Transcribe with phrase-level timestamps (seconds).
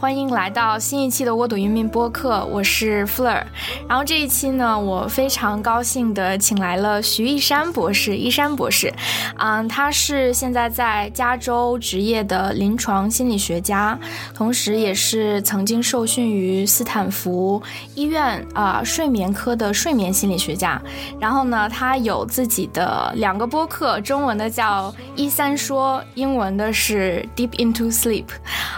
[0.00, 3.42] 欢迎来到新一期的窝朵云民播客，我是 Fleur。
[3.88, 8.92] 然后这一期呢，我非常高兴的请来了徐一山博士，一山博士，
[9.38, 13.98] 嗯，他是现在在加州执业的临床心理学家，
[14.34, 17.62] 同时也是曾经受训于斯坦福
[17.94, 20.80] 医院啊睡眠科的睡眠心理学家。
[21.20, 28.24] 然后呢，他有自己的两个播客，中文的叫一三说，英文的是 Deep into Sleep。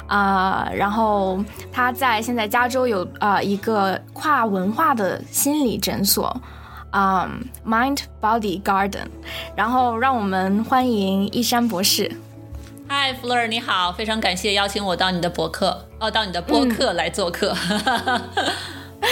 [0.07, 1.04] 啊，然后
[1.73, 6.35] 他在现在加州有啊一个跨文化的心理诊所，
[6.93, 9.07] 嗯，Mind Body Garden，
[9.57, 12.11] 然后让我们欢迎一山博士。
[12.87, 17.57] 嗨，Fleur，你好，非常感谢邀请我到你的博客，哦，到你的播客来做客。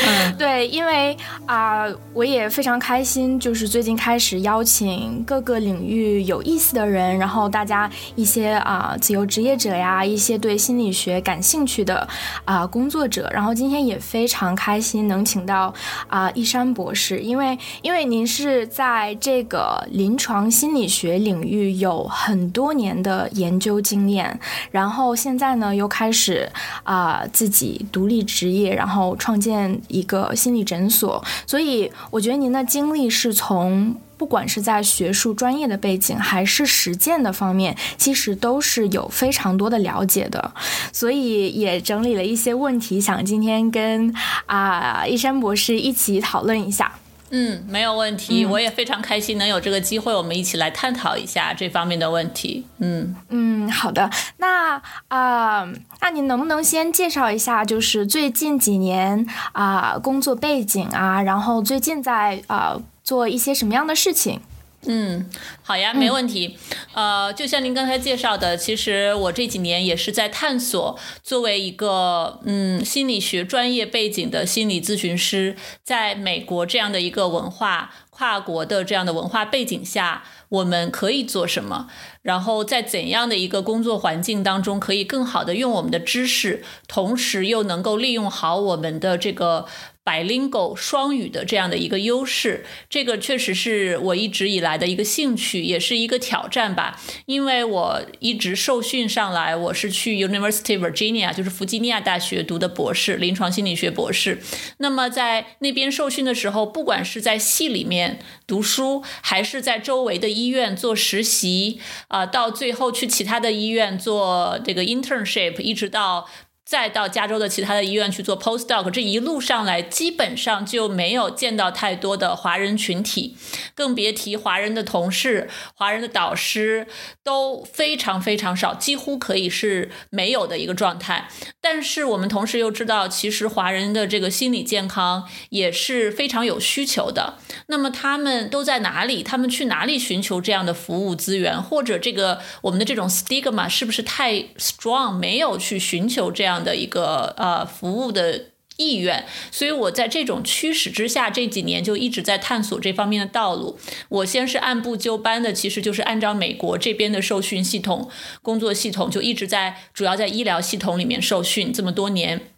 [0.39, 12.07] 对，因为啊，我也非常开心，就是最近开始邀请各个领域有意思的人，然后大家一些啊自由职业者呀，一些对心理学感兴趣的
[12.45, 15.73] 啊工作者，然后今天也非常开心能请到
[16.09, 24.39] 啊一山博士，因为因为您是在这个临床心理学领域有很多年的研究经验，
[24.71, 26.51] 然后现在呢又开始
[26.83, 29.81] 啊自己独立职业，然后创建。
[29.93, 40.53] 一个心理诊所，所以我觉得您的经历是从不管是在学术专业的背景，还是实践的方面，其实都是有非常多的了解的，
[40.93, 44.15] 所以也整理了一些问题，想今天跟
[44.47, 46.93] 啊一山博士一起讨论一下。
[47.35, 52.67] 嗯，没有问题，我也非常开心能有这个机会，我们一起来探讨一下这方面的问题。
[52.79, 55.67] 嗯嗯，好的，那啊，
[56.03, 64.41] 那您能不能先介绍一下，就是最近几年啊工作背景啊，然后最近在啊做一些什么样的事情？
[64.85, 65.31] 嗯，
[65.63, 66.59] 好呀，没问题。
[66.93, 75.55] 呃，就像您刚才介绍的，其实我这几年也是在探索，作为一个嗯心理学专业背景的心理咨询师，
[75.85, 81.87] 在美国这样的一个文化跨国的这样的文化背景下，我们可以做什么？
[82.23, 89.67] 然后在怎样的一个工作环境当中，可以更好的用我们的知识，同时又能够利用好我们的这个。
[90.05, 97.01] Bilingual 双语的这样的一个优势，这个确实是我一直以来的一个兴趣，也是一个挑战吧。
[97.27, 104.43] 因为我一直受训上来，我是去 University Virginia，就是弗吉尼亚大学读的博士，临床心理学博士。
[104.79, 116.29] 那么在那边受训的时候，不管是在系里面读书，还是在周围的医院做实习，啊，到最后去其他的医院做这个 internship，一直到。
[116.65, 123.37] 再到加州的其他的医院去做 postdoc，这一路上来基本上就没有见到太多的华人群体，
[123.75, 126.87] 更别提华人的同事、华人的导师
[127.23, 131.29] 都非常非常少，几乎可以是没有的一个状态。
[131.61, 137.35] 但是我们同时又知道，其实华人的这个心理健康也是非常有需求的。
[137.67, 139.23] 那么他们都在哪里？
[139.23, 141.61] 他们去哪里寻求这样的服务资源？
[141.61, 146.62] 或者这个我们的这种 stigma 是不是太 strong，没有去寻求这样？
[146.63, 148.47] 的一个呃服务的
[148.79, 153.79] 意愿，所以我在这种驱使之下，这几年就一直在探索这方面的道路。
[154.09, 158.09] 我先是按部就班的，其实就是按照美国这边的受训系统、
[158.41, 162.49] 工作系统，就一直在主要在医疗系统里面受训这么多年。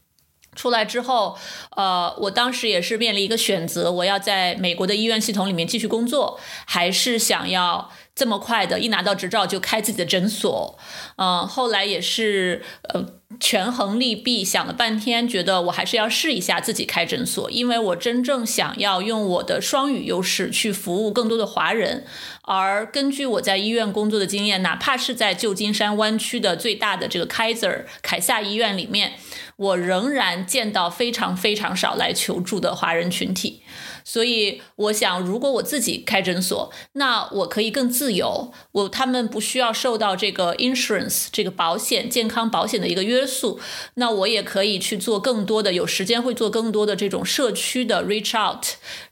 [0.54, 1.36] 出来之后，
[1.74, 10.78] 呃，我当时也是面临一个选择：我要在美国的医院系统里面继续工作，还是想要这么快的一拿到执照就开自己的诊所？
[11.16, 13.04] 嗯，后来也是呃。
[13.40, 22.04] 权衡利弊，想了半天，觉得我还是要试一下自己开诊所，因为我真正想要用我的双语优势去服务更多的华人。
[22.42, 29.14] 而根据我在医院工作的经验，哪怕是在旧金山湾区的最大的这个 Kaiser 凯撒医院里面，
[29.56, 33.64] 我仍然见到非常非常少来求助的华人群体。
[34.04, 43.58] 所以我想，如果我自己开诊所，那我可以更自由，我他们不需要受到这个 insurance 这个保险健康保险的一个约束，
[43.94, 48.66] 那我也可以去做更多的，有时间会做更多的这种社区的 reach out。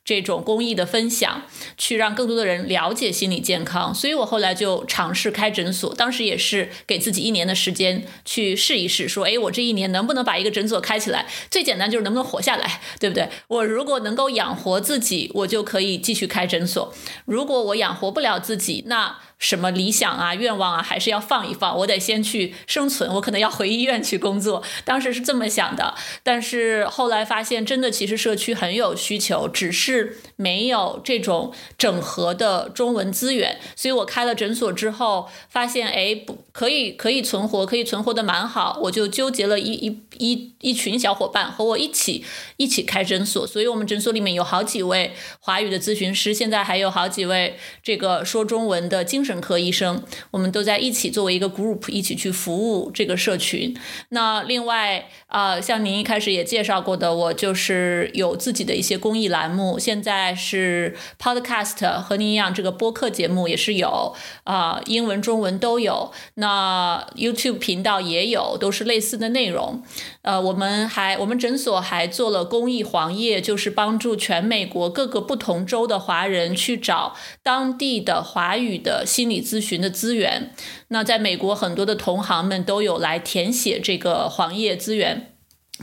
[0.04, 1.42] 这种公益的分享，
[1.78, 5.94] 去让更多的人了解心理健康，所以我后来就尝试开诊所。
[5.94, 11.26] 当时也是给自己一年的时间去试一试，说，哎，我这一年能不能把一个诊所开起来？
[11.50, 13.28] 最简单就是能不能活下来，对不对？
[13.48, 16.92] 我如果能够养活自己，我就可以继续开诊所；
[17.24, 21.76] 如果我养活不了自己，那什么理想啊、愿望啊，还是要放一放。
[21.76, 24.62] 我得先去生存，我可能要回医院去工作。
[24.84, 33.58] 当时是这么想的，但是后来发现，真的其实社区很有需求，只是没有这种整合的中文资源。
[33.74, 38.78] 所以我开了诊所之后，发现哎，不可以可以存活，可以存活的蛮好。
[38.84, 42.24] 我就纠结了一一一一群小伙伴和我一起
[42.56, 43.46] 一起开诊所。
[43.46, 49.32] 所以我们诊所里面有好几位华语的咨询师，现在还有好几位这个说中文的精神。
[49.42, 53.76] 科医生，我们都在一起作为一个 group 一起去服务这个社群。
[54.10, 64.14] 那另外啊，像您一开始也介绍过的，我就是有自己的一些公益栏目，现在是 podcast 和您一样，这个播客节目也是有
[64.44, 66.12] 啊，英文、中文都有。
[66.42, 69.80] 那 YouTube 频道也有，都是类似的内容。
[70.22, 80.52] 呃，我们还我们诊所还做了公益黄页，就是帮助全美国各个不同州的华人去找当地的华语的心理咨询的资源。
[80.88, 85.31] 那在美国，很多的同行们都有来填写这个黄页资源。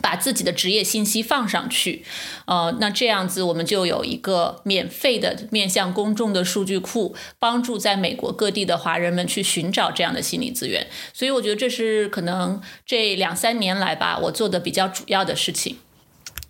[0.02, 2.04] 把自己的职业信息放上去，
[2.46, 10.88] 呃，那这样子我们就有一个免费的面向公众的数据库，帮助在美国各地的华人们去寻找这样的心理资源。
[11.14, 15.78] 所以我觉得这是可能这两三年来吧，我做的比较主要的事情。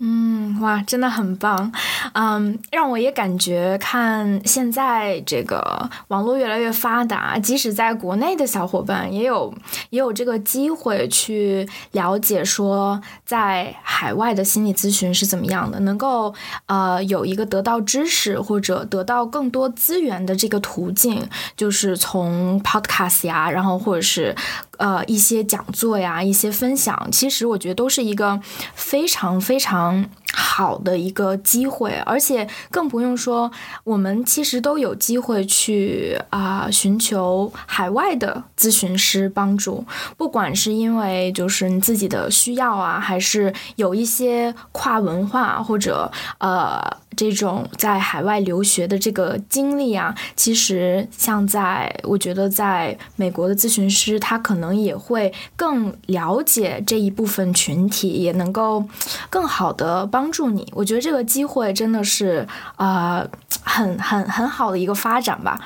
[0.01, 1.71] 嗯，哇，真的很棒，
[2.13, 9.53] 嗯，让我也感觉看现在这个网络越来越发达，即使在国内的小伙伴也有
[9.89, 16.33] 也有这个机会去了解说在海外的心理咨询是怎么样的，能够
[16.67, 24.33] 呃有一个得到知识或者得到更多资源的这个途径，就是从 podcast 呀，然后或者是。
[24.79, 28.39] 呃，一些讲座呀，一些分享，其实我觉得都是一个
[28.73, 29.88] 非常非常
[30.33, 33.51] 好的一个机会，而且更不用说，
[33.83, 39.85] 我们其实都有机会去啊寻求海外的咨询师帮助，
[40.17, 46.79] 不管是因为就是你自己的需要啊，还是有一些跨文化或者呃。
[47.19, 58.85] 这种在海外留学的这个经历啊，其实像在我觉得在美国的咨询师，他可能也会更了解这一部分群体，也能够
[59.29, 60.65] 更好的帮助你。
[60.73, 63.27] 我觉得这个机会真的是啊，
[63.63, 65.59] 很很很好的一个发展吧。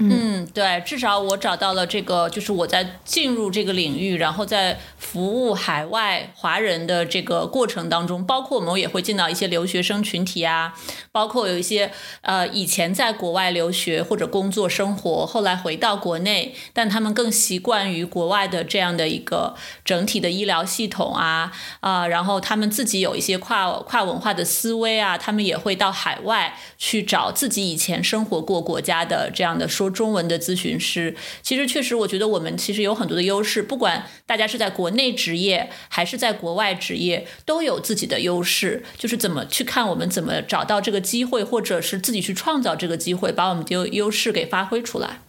[0.00, 10.72] 嗯，对，至少我找到了这个，就是我在进入这个领域，然后在服务海外华人的这个过程当中，包括我们也会见到一些留学生群体啊，
[11.10, 11.90] 包括有一些
[12.20, 29.87] 呃以前在国外留学或者工作生活，后来回到国内，但他们更习惯于国外的这样的一个整体的医疗系统啊啊，然后他们自己有一些跨跨文化的思维啊，他们也会到海外去找自己以前生活过国家的这样的说。
[29.90, 33.62] 中文的咨询师，其实确实，我觉得我们其实有很多的优势。
[33.62, 38.84] 不管大家是在国内职业还是在国外职业，都有自己的优势。
[38.96, 45.20] 就是怎么去看我们怎么找到这个机会，或者是自己去创造这个机会，把我们的优势给发挥出来。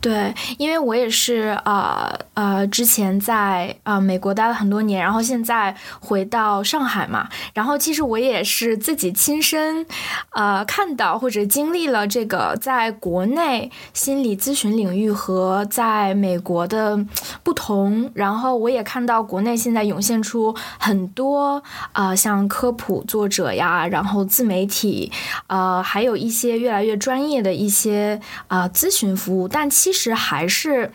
[0.00, 9.86] 对，因为我也是呃呃，之前在呃美国待了很多年，然后现在回到上海嘛，然后其实我也是自己亲身
[10.30, 16.98] 呃看到或者经历了这个在国内心理咨询领域和在美国的
[17.42, 21.62] 不同，然后我也看到国内现在涌现出很多
[21.92, 25.10] 呃像科普作者呀，然后自媒体，
[25.46, 30.92] 呃还有一些越来越专业的一些啊咨询服务，但其实还是，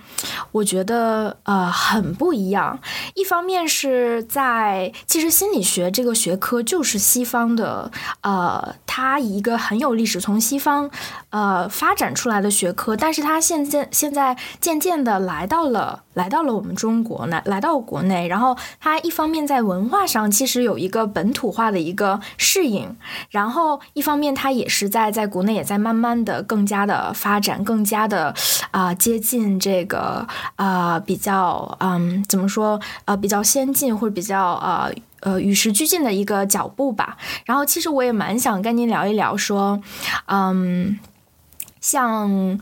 [0.52, 2.80] 我觉得呃很不一样。
[3.16, 10.90] 一方面是在，其实心理学这个学科就是西方的，呃，它一个很有历史，从西方
[11.30, 16.04] 呃发展出来的学科，但是它现在现在渐渐的来到了。
[16.20, 22.94] 来到了我们中国，来来到国内，然后它一方面在文化上其实有一个本土化的一个适应，
[23.30, 28.36] 然后一方面它也是在在国内也在慢慢的更加的发展，更加的
[28.72, 30.28] 啊接近这个
[30.58, 37.18] 啊比较嗯怎么说呃比较先进或者比较呃呃与时俱进的一个脚步吧。
[37.46, 39.82] 然后其实我也蛮想跟您聊一聊，说
[40.28, 41.00] 嗯
[41.82, 42.60] 像。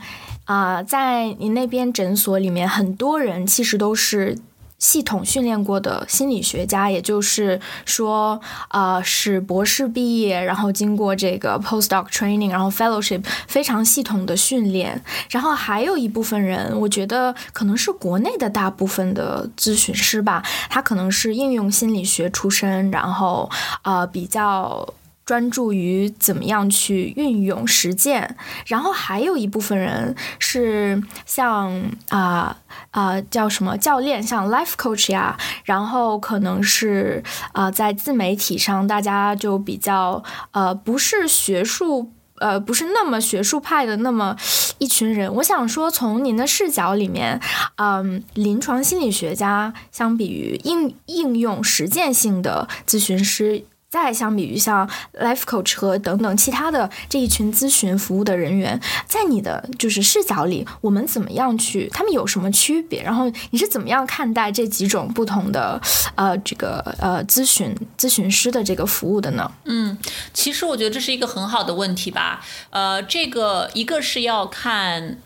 [0.47, 4.39] 啊，在您那边诊所里面，很多人其实都是
[4.77, 15.01] 系统训练过的心理学家，也就是说，呃，是博士毕业，然后经过这个 postdoc training，然后 fellowship 非常系统的训练。
[15.29, 23.49] 然后还有一部分人，我觉得可能是国内的大部分的咨询师吧，他可能是应用心理学出身，然后
[23.81, 24.87] 呃比较。
[25.27, 32.57] 专注于怎么样去运用实践，然后还有一部分人是像啊
[32.91, 42.09] 啊叫什么教练，像 life coach 呀，然后可能是啊在自媒体上大家就比较呃不是学术。
[42.39, 44.37] 呃，不是那么学术派的那么
[44.77, 45.33] 一群人。
[45.33, 47.41] 我想说，从您的视角里面，
[47.77, 53.63] 嗯，临床心理学家相比于应应用实践性的咨询师。
[53.89, 54.85] 再相比于像
[55.19, 61.87] life coach 和等等其他的这一群咨询服务的人员，在你的就是视角里，我们怎么样去？
[61.93, 63.01] 他们有什么区别？
[63.01, 65.81] 然后你是怎么样看待这几种不同的
[66.15, 69.49] 呃这个呃咨询咨询师的这个服务的呢？
[69.63, 69.97] 嗯，
[70.33, 72.43] 其实我觉得这是一个很好的问题吧。
[72.71, 75.17] 呃，这个一个是要看。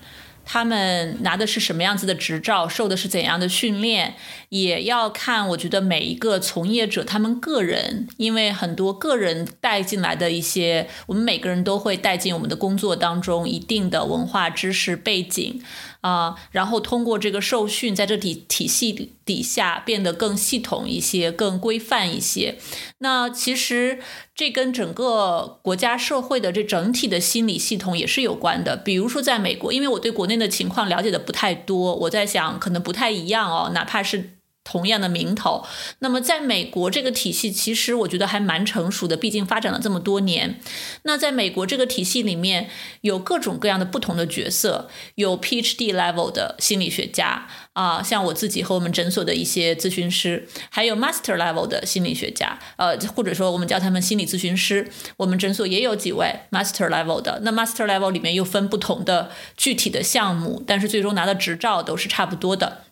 [0.54, 4.16] 他们拿的是什么样子的执照，受的是怎样的训练，
[4.50, 5.48] 也要看。
[5.48, 15.64] 我觉得每一个从业者他们个人，因为很多个人带进来的一些，我们每个人都会带进我们的工作当中一定的文化知识背景。
[16.02, 22.58] 啊，然后通过这个受训，在这体体系底下变得更系统一些、更规范一些。
[23.00, 24.00] 那其实
[24.36, 28.76] 这跟整个国家社会的这整体的心理系统也是有关的。
[28.76, 34.41] 比如说在美国，因为我对国内的情况了解的不太多，我在想可能不太一样哦，哪怕是。
[34.64, 35.66] 同样的名头，
[36.00, 40.60] 那么在美国这个体系，其实我觉得还蛮成熟的，毕竟发展了这么多年。
[41.04, 42.70] 那在美国这个体系里面，
[43.02, 54.88] 有各种各样的不同的角色，有 PhD level 的心理学家啊，像我自己和我们诊所的一些咨询师，还有 Master level 的心理学家，呃，或者说我们叫他们心理咨询师。
[55.18, 62.84] 我们诊所也有几位 Master level 的，那 Master level 里面又分不同的具体的项目，但是最终拿的执照都是差不多的。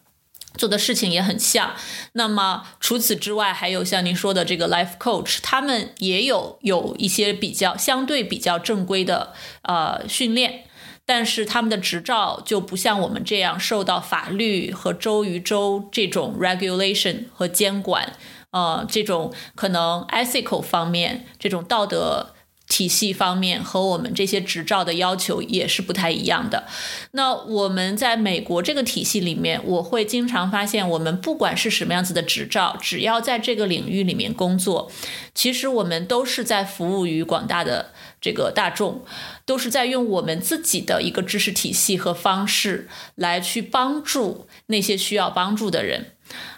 [0.55, 1.73] 做的事情也很像，
[2.13, 10.65] 那么除此之外，还有像您说的这个 life coach，他们也有有一些比较相对比较正规的呃训练，
[11.05, 18.13] 但是他们的执照就不像我们这样受到法律和州与州这种 regulation 和监管，
[18.51, 22.35] 呃，这种可能 ethical 方面这种道德。
[22.69, 26.65] 体系方面和我们这些执照的要求也是不太一样的。
[27.11, 34.89] 那我们在美国这个体系里面，我会经常发现，我们不管是什么样子的执照，只要在这个领域里面工作，
[35.33, 39.03] 其实我们都是在服务于广大的这个大众，
[39.45, 46.13] 都是在用我们自己的一个知识体系和方式来去帮助那些需要帮助的人。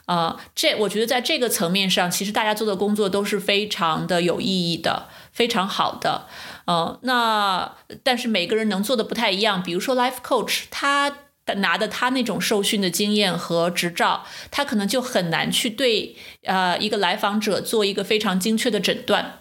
[0.06, 5.08] 啊，这我觉得在这个层面上，其实大家做的工作都是非常的有意义的。
[5.31, 6.27] 非常好的，
[6.65, 7.73] 呃，那
[8.03, 9.63] 但是每个人能做的不太一样。
[9.63, 11.11] 比如说，life coach，他
[11.57, 19.40] 拿的他那种受训的经验和执照，他可能就很难去对呃一个来访者做一个非常精确的诊断。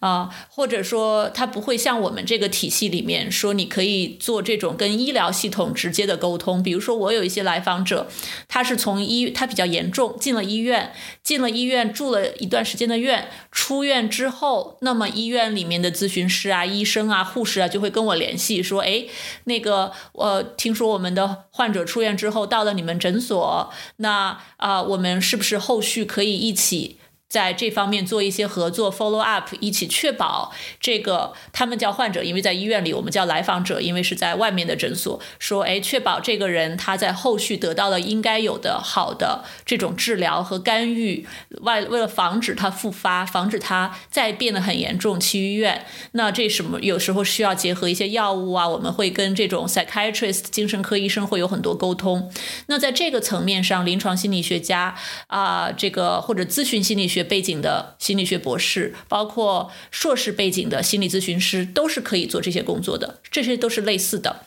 [0.00, 6.62] 啊，或者说他不会像我们这个体系里面说，你可以做这种跟医疗系统直接的沟通。
[6.62, 8.08] 比如说，我有一些来访者，
[8.46, 19.04] 他是从医，他比较严重，进了医院，进了医院住了一段时间的院，出院之后，那么医院里面的咨询师啊、医生啊、护士啊就会跟我联系说，哎，
[19.44, 26.96] 那个，我听说我们的患者出院之后到了你们诊所，那啊，我们是不是后续可以一起？
[27.28, 41.26] 在这方面做一些合作，follow up，一起确保这个他们叫患者，因为在医院里我们叫来访者，因为是在外面的诊所，说哎，确保这个人他在后续得到了应该有的好的这种治疗和干预，
[41.60, 52.32] 外为了防止他复发，防止他再变得很严重去医院，那这什么有时候需要结合一些药物啊，我们会跟这种 psychiatrist 精神科医生会有很多沟通。
[52.68, 54.94] 那在这个层面上，临床心理学家
[55.26, 57.17] 啊，这个或者咨询心理学。
[57.18, 64.46] 学背景的心理学博士，包括硕士背景的心理咨询师，都是可以做这些工作的，这些都是类似的。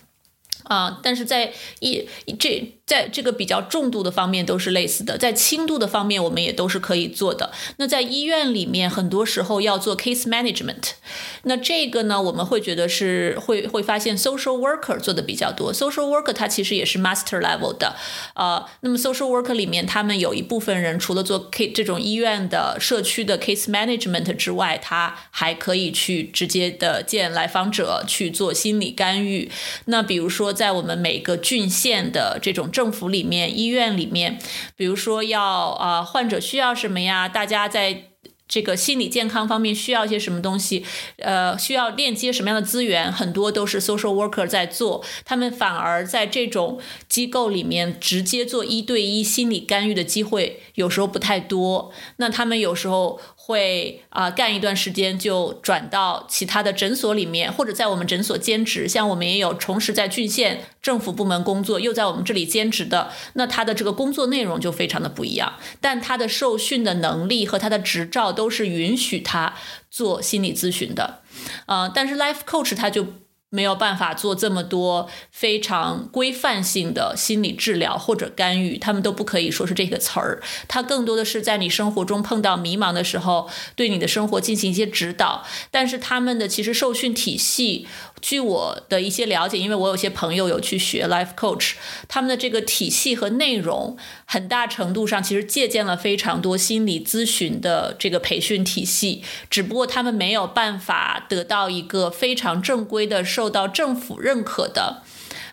[0.63, 2.07] 啊，但是在一
[2.39, 7.51] 这在这个比较重度的方面都是类似的，在轻度的方面我们也都是可以做的。
[7.77, 10.91] 那在医院里面，很多时候要做 case management，
[11.43, 15.73] 那这个呢，我们会觉得是会会发现 social worker 做的比较多。
[15.73, 17.95] social worker 它其实也是 master level 的，
[18.35, 29.49] 呃，那么 social worker 里面他们有一部分人除了做 k 这种医院的社区的 case management 之外，他还可以去直接的见来访者去做心理干预。
[29.85, 30.50] 那比如说。
[30.53, 34.39] 在我们每个郡县的这种政府里面、医院里面，
[34.75, 37.27] 比如说要啊，患者需要什么呀？
[37.27, 38.08] 大家在。
[38.51, 40.84] 这个心理健康方面需要一些什么东西？
[41.20, 43.10] 呃，需要链接什么样的资源？
[43.10, 46.77] 很多都是 social worker 在做，他们反而在这种
[47.08, 51.93] 机构里面直接做一对一心理干预的机会有时候不太多。
[52.17, 58.88] 那他们有时候会啊干一段时间就转到其他的诊所里面，或者在我们诊所兼职。
[58.88, 65.53] 像我们也有同时在郡县政府部门工作，又在我们这里兼职的，那他的这个工作内容就非常的不一样。
[65.79, 69.55] 但他的受训的能力和他的执照都是允许他
[69.89, 71.21] 做心理咨询的，
[71.65, 73.07] 啊，但是 Life Coach 他就。
[73.51, 80.41] 没有办法做这么多非常规范性的心理治疗或者干预，他们都不可以说是这个词儿。
[80.67, 85.46] 它更多的是在你生活中碰到迷茫的时候，对你的生活进行一些指导。
[85.70, 87.86] 但是他们的其实受训体系。
[88.21, 91.73] 据我的一些了解，因为我有些朋友有去学 Life Coach，
[92.07, 105.01] 他们的这个体系和内容，很大程度上其实借鉴了非常多心理咨询的这个培训体系，只不过他们没有办法得到一个非常正规的、受到政府认可的，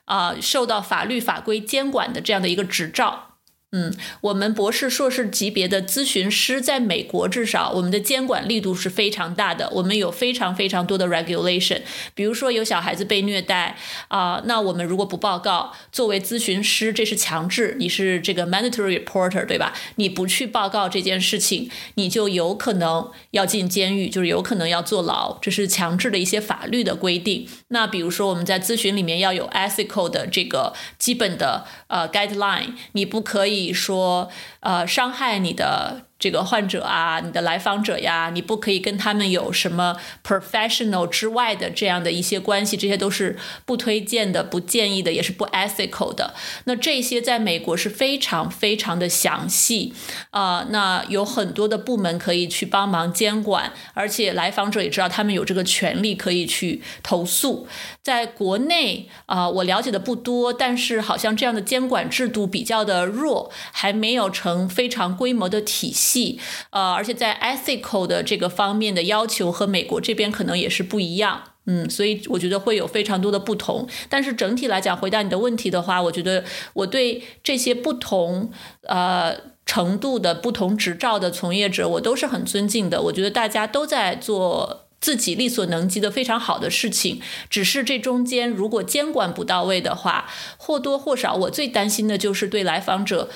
[0.05, 3.28] 啊，受到法律法规监管的这样的一个执照。
[3.71, 9.69] 嗯，我们博士、硕士级别的咨询师，在美国至少我们的监管力度是非常大的。
[9.75, 11.83] 我们有非常非常多的 regulation，
[12.15, 13.77] 比如说有小孩子被虐待
[14.09, 19.75] 啊，那我们如果不报告，作为咨询师这是强制，你是这个 mandatory reporter 对吧？
[19.97, 27.47] 你不去报告这件事情，你就有可能要进监狱，就是有可能要坐牢，这是强制的一些法律的规定。
[27.69, 33.58] 那比如说我们在咨询里面要有 ethical 的这个基本的呃 guideline，你不可以。
[33.59, 36.08] 以说，呃，伤害你的。
[36.19, 39.97] 这个患者啊，你的来访者呀，你不可以跟他们有什么
[40.27, 46.35] professional 之外的这样的一些关系，这些都是不推荐的、不建议的，也是不 ethical 的。
[46.65, 49.95] 那这些在美国是非常非常的详细
[50.31, 57.69] 啊，那有很多的部门可以去帮忙监管，而且来访者也知道他们有这个权利可以去投诉。
[58.03, 66.08] 在国内啊，我了解的不多，但是好像这样的监管制度比较的弱，还没有成非常规模的体系。
[66.09, 73.87] 系，呃，而且在 ethical 的这个方面的要求和美国这边可能也是不一样，嗯，所以我觉得会有非常多的不同。
[74.09, 78.51] 但是整体来讲，回答你的问题的话，我觉得我对这些不同
[78.83, 79.37] 呃
[79.67, 83.03] 程度的不同执照的从业者，我都是很尊敬的。
[83.03, 93.29] 我觉得大家都在做自己力所能及的非常好的事情，只是这中间如果监管不到位的话，或多或少，我最担心的就是对来访者。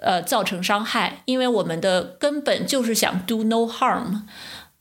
[0.00, 4.22] 呃，造成伤害，因为我们的根本就是想 do no harm，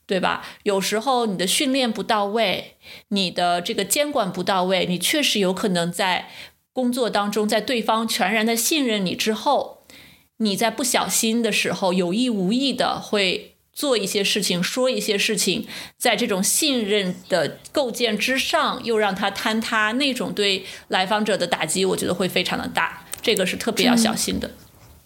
[0.05, 0.45] 对吧？
[0.63, 2.75] 有时候你的训练不到位，
[3.09, 6.29] 你的这个监管不到位，你确实有可能在
[6.71, 9.83] 工作当中，在对方全然的信任你之后，
[10.37, 24.47] 你在不小心的时候，有意无意的会做一些事情，说一些事情，在这种信任的构建之上，又让它坍塌，那种对来访者的打击，我觉得会非常的大，这个是特别要小心的。
[24.47, 24.53] 嗯，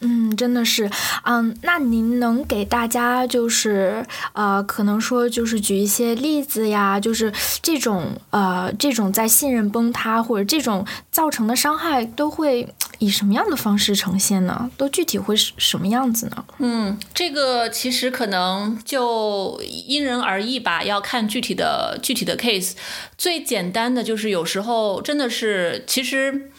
[0.01, 0.89] 嗯真的是，
[1.25, 14.71] 嗯，那您能给大家就是，呃，可能说就是举一些例子呀，就是这种，呃，这种在信任崩塌或者这种造成的伤害都会以什么样的方式呈现呢？
[14.75, 16.45] 都具体会是什么样子呢？
[16.57, 22.71] 嗯，这个其实可能就因人而异吧，要看具体的具体的 case。
[23.17, 26.49] 最简单的就是有时候真的是，其实。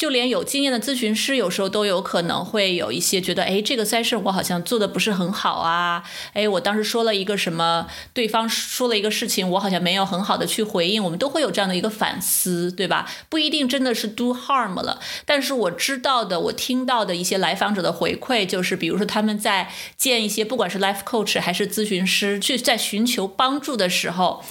[0.00, 13.06] 就连有经验的咨询师，有时候都有可能会有一些觉得，哎，这个 session 我好像做的不是很好啊，哎，我当时说了一个什么，对方说了一个事情，我好像没有很好的去回应，我们都会有这样的一个反思，对吧？
[13.28, 24.42] 不一定真的是 do harm 了，但是我知道的，我听到的一些来访者的回馈，就是比如说他们在见一些不管是 life coach 还是咨询师，去在寻求帮助的时候。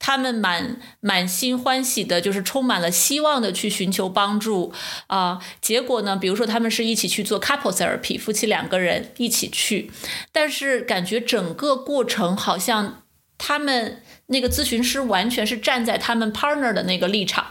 [0.00, 4.72] 他们满满心欢喜的，就是充满了希望的去寻求帮助
[5.06, 5.38] 啊。
[5.60, 9.92] 结果呢，比如说他们是一起去做 couple therapy，夫妻两个人一起去，
[10.32, 13.04] 但是感觉整个过程好像
[13.38, 17.46] 他们那个咨询师完全是站在他们 partner 的那个立场，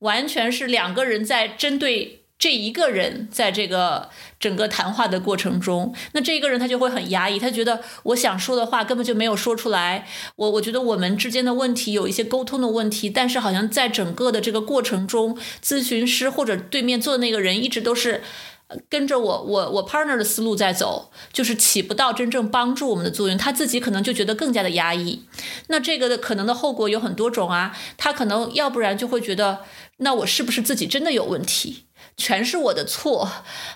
[0.00, 2.19] 完全是两个人在针对。
[2.40, 4.08] 这一个人在这个
[4.40, 10.08] 整个谈话的过程中，那这一个人他就会很压抑，他觉得我想说的话根本就没有说出来。
[10.36, 18.22] 我我觉得我们之间的问题有一些沟通的问题，但是好像在整个的这个过程中，咨询师或者对面坐的那个人一直都是
[18.88, 23.36] 跟着我我我 partner 的思路在走，就是起不到真正帮助我们的作用。
[23.36, 25.26] 他自己可能就觉得更加的压抑。
[25.66, 29.58] 那这个的可能的后果有很多种啊，他可能要不然就会觉得，
[29.98, 31.84] 那我是不是自己真的有问题？
[32.16, 33.30] 全是我的错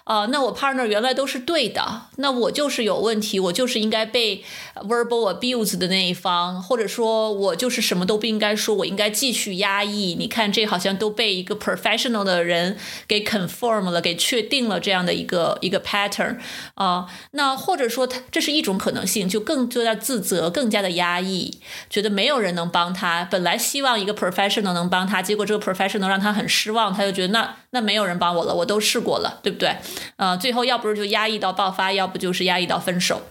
[0.05, 0.27] 啊！
[0.27, 4.45] 那我 partner 原来都是对的，那我就是有问题，我就是应该被
[4.77, 10.15] verbal abuse 的那一方，或者说我就是什么都不应该说，我应该继续压抑。
[10.19, 12.77] 你看，这好像都被一个 professional 的人
[13.09, 16.37] 给 confirm 了，给确定了这样的一个一个 pattern
[16.75, 17.07] 啊。
[17.31, 23.25] 那或者说，他这是一种可能性，就更多的自责，更加的压抑，觉得没有人能帮他。
[23.31, 28.35] 本来希望一个 professional 能帮他，结果这个 professional 让他很失望，他就觉得那那没有人帮。
[28.35, 29.77] 我了，我都试过了，对不对？
[30.17, 33.23] 呃，最后要不是就压抑到爆发，要不就是压抑到分手。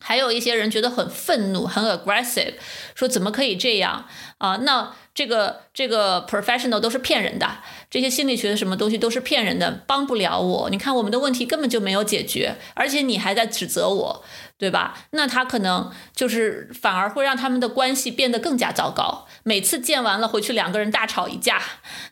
[0.00, 2.54] 还有一些人觉得很愤怒，很 aggressive，
[2.96, 4.06] 说怎么可以这样
[4.38, 4.56] 啊？
[4.62, 10.68] 那这个这个 professional 都是骗人的，这些心理学的什么东西都是骗人的，帮不了我。
[10.70, 14.24] 你看我们的问题根本就没有解决，而且你还在指责我，
[14.58, 14.98] 对吧？
[15.10, 19.28] 那他可能就是反而会让他们的关系变得更加糟糕。
[19.44, 21.62] 每次见完了回去，两个人大吵一架，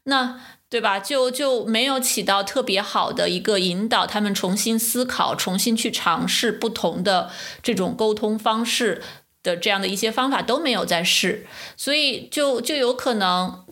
[0.05, 0.39] 那。
[0.71, 1.01] 对吧？
[1.01, 7.31] 就就没有起到特别好的一个引导，他们重新思考、重新去尝试不同的
[7.63, 9.03] 这种沟通方式
[9.43, 13.65] 的这样的一些方法都没有在试，所以就就有可能。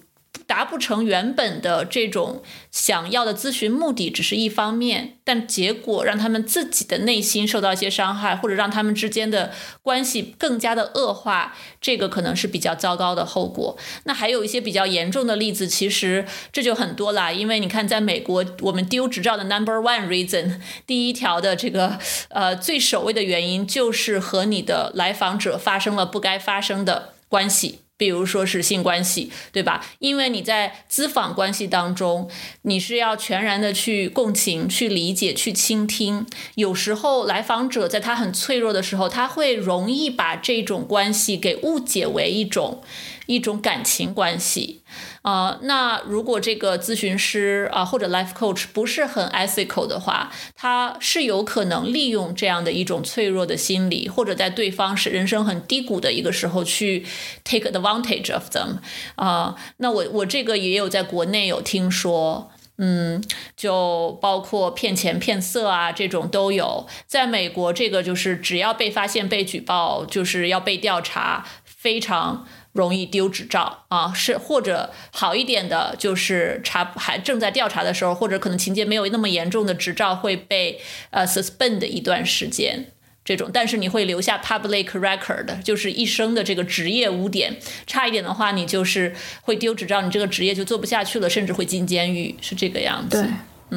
[0.48, 13.76] 达不成原本的这种想要的咨询目的，只是一方面，但结果让他们自己的内心受到一些伤害，或者让他们之间的关系更加的恶化，这个可能是比较糟糕的后果。
[14.04, 17.30] 那还有一些比较严重的例子，其实这就很多啦。
[17.30, 21.98] 因为你看，在美国，我们丢执照的 number one reason，第一条的这个
[22.30, 27.80] 呃最首位的原因，就是和你的来访者发生了不该发生的关系。
[27.98, 29.84] 比如说是性关系，对吧？
[29.98, 32.30] 因为你在咨访关系当中，
[32.62, 36.26] 你是要全然的去共情、去理解、去倾听。
[36.54, 42.82] 有时候来访者在他很脆弱的时候，他会容易把这种关系给误解为一种。
[43.26, 44.80] 一种感情关系，
[45.22, 57.04] 啊，那如果这个咨询师啊或者 life coach 不是很 ethical 的话，他是有可能利用这样的一种脆弱的心理，或者在对方是人生很低谷的一个时候去
[57.44, 58.78] take advantage of them，
[59.16, 63.22] 啊，那我我这个也有在国内有听说，嗯，
[63.56, 72.46] 就包括骗钱骗色啊这种都有，在美国这个就是只要被发现被举报，就是要被调查，非常。
[72.82, 82.86] 容易丢执照啊，是或者好一点的，就是查还正在调查的时候，或者可能情节没有那么严重的执照会被呃 suspend 一段时间，
[83.24, 87.56] 这种，但是你会留下 public record，就是一生的这个职业污点。
[87.86, 93.22] 差一点的话，你就是会丢执照，你这个职业就做不下去了，甚至会进监狱，是这个样子。
[93.22, 93.30] 对。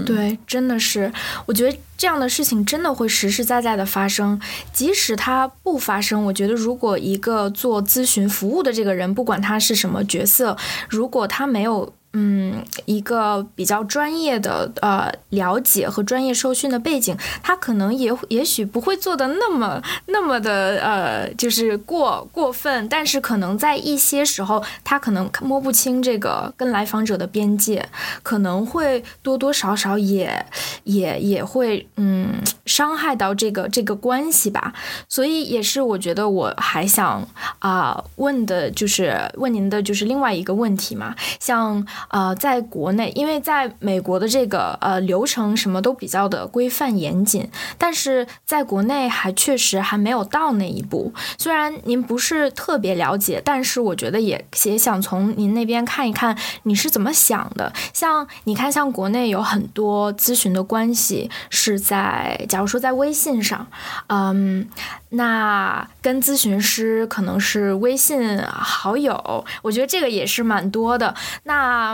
[0.06, 1.12] 对，真的是，
[1.46, 4.40] 我觉得这样的事情真的会实实在在的发生。
[4.72, 10.58] 即使它不发生，我觉得如果一个做咨询服务的这个人，不管他是什么角色，
[10.90, 11.94] 如果他没有。
[12.14, 27.88] 嗯，一个比较专业的呃了解和专业受训的背景，他可能也也许不会做的那么那么的呃，就是过过分，但是可能在一些时候，他可能摸不清这个跟来访者的边界，
[28.24, 30.46] 可能会多多少少也
[30.84, 34.74] 也也会嗯伤害到这个这个关系吧。
[35.08, 37.26] 所以也是我觉得我还想
[37.60, 41.88] 啊问的就是问您的就是另外一个问题嘛，像。
[42.10, 51.14] 呃，在国内，因为在美国的这个呃流程什么都比较的规范严谨，但是在国内还确实还没有到那一步。
[51.38, 57.72] 虽然您不是特别了解，但是我觉得也也想从您那边看一看你是怎么想的。
[57.94, 63.68] 像你看，像国内有很多咨询的关系是在，假如说在微信上，
[64.08, 64.68] 嗯。
[65.14, 71.14] 那跟咨询师可能是微信好友，我觉得这个也是蛮多的。
[71.44, 71.91] 那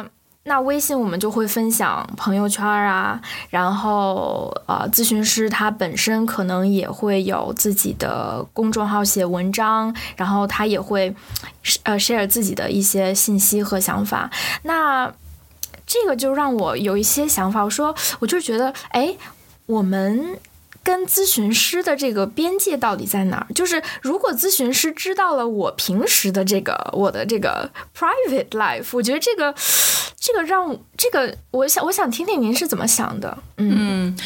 [0.48, 11.14] 那微信我们就会分享朋友圈啊，然后呃，咨询师他本身可能也会有自己的公众号写文章，然后他也会
[11.84, 14.32] 呃 share 自己的一些信息和想法。
[14.64, 15.14] 那
[15.86, 19.16] 这个就让我有一些想法，我说我就觉得，哎，
[19.66, 20.40] 我们。
[20.84, 23.48] 跟咨询师的这个边界到底在哪儿？
[23.54, 29.54] 就是如果咨询师知道了我平时的这个我的这个 private life，我觉得这个
[30.20, 33.38] 这个让这个我想我想听听您是怎么想的。
[33.58, 34.18] 嗯，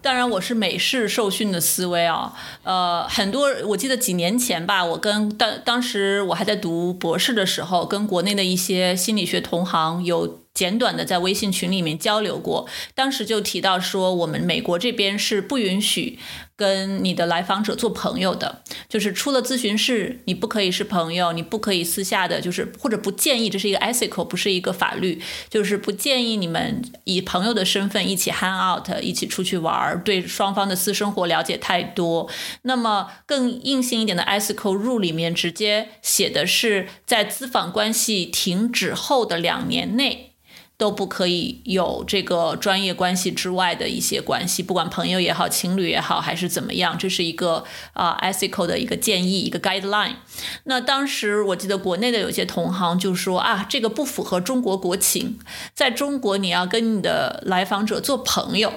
[0.00, 2.32] 当然我是美式受训的思维啊。
[2.62, 10.40] 呃，很多我记得几年前吧，我跟当当时我还在读博士的时候，跟国内的一些心理学同行有。
[10.54, 16.18] 简短的在微信群里面交流过，当时就提到说，我们美国这边是不允许
[16.62, 25.20] 跟你的来访者做朋友的，就是出了咨询室，你不可以是朋友，你不可以私下的，就是或者不建议，这是一个 ethical，不是一个法律，
[25.50, 32.30] 就是不建议你们以朋友的身份一起 hang out，一起出去玩，对双方的私生活了解太多。
[32.62, 40.31] 那么更硬性一点的 ethical rule 里面直接写的是，在咨访关系停止后的两年内。
[40.76, 50.16] 都不可以有这个专业关系之外的一些关系，不管朋友也好，情侣也好，还是怎么样，这是一个啊 ethical 的一个建议，一个 guideline。
[50.64, 55.38] 那当时我记得国内的有些同行就说啊，这个不符合中国国情，
[55.72, 58.72] 在中国你要跟你的来访者做朋友。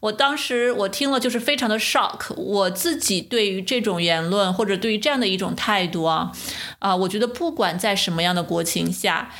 [0.00, 2.32] 我当时我听了就是非常的 shock。
[2.36, 6.32] 我自己对于这种言论或者对于这样的一种态度啊，
[6.78, 9.30] 啊，我觉得不管在什么样的国情下。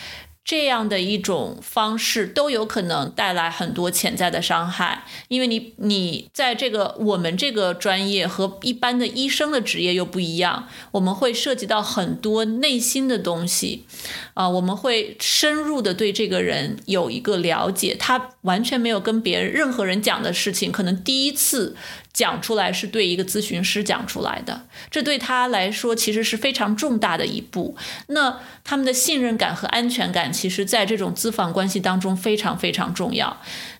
[0.45, 13.87] 这样的一种方式都有可能带来很多潜在的伤害，因为你你在这个我们这个专业和一般的医生的职业又不一样，我们会涉及到很多内心的东西，
[14.35, 21.75] 啊，我们会深入的对这个人有一个了解，他完全没有跟别人任何人讲的事情，可能第一次。
[22.15, 27.77] 讲出来是对一个咨询师讲出来的，这对他来说其实是非常重大的一步。
[28.07, 33.37] 那他们的信任感和安全感，其实在这种咨访关系当中非常非常重要。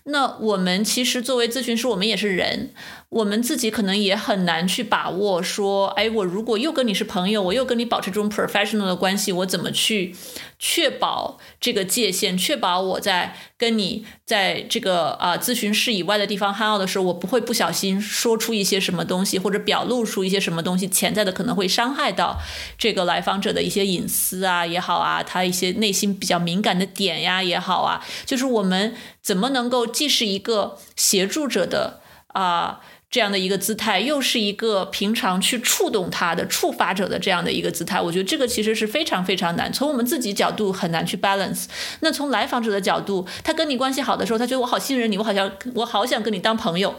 [0.07, 2.71] 那我们其实作为咨询师，我们也是人，
[3.09, 10.15] 我们自己可能也很难去把握说，哎，我如果又跟你是朋友，我又跟你保持这种 professional 的关系，我怎么去
[10.59, 22.37] 确保这个界限，确保我在跟你在这个啊咨询室以外的地方 hang out 的时候，我不会不小心说出一些什么东西，或者表露出一些什么东西，潜在的可能会伤害到
[22.77, 28.93] 这个来访者的一些隐私啊也好啊，他一些内心比较敏感的点呀也好啊，就是我们。
[29.25, 37.99] 怎么能够既是一个协助者的啊这样的一个姿态，又是一个平常去触动他的触发者的这样的一个姿态？
[37.99, 39.73] 我觉得这个其实是非常非常难。
[39.73, 41.65] 从我们自己角度很难去 balance。
[42.01, 46.93] 那从来访者的角度，他跟你关系好的时候，他觉得我好信任你，我好像我好想跟你当朋友。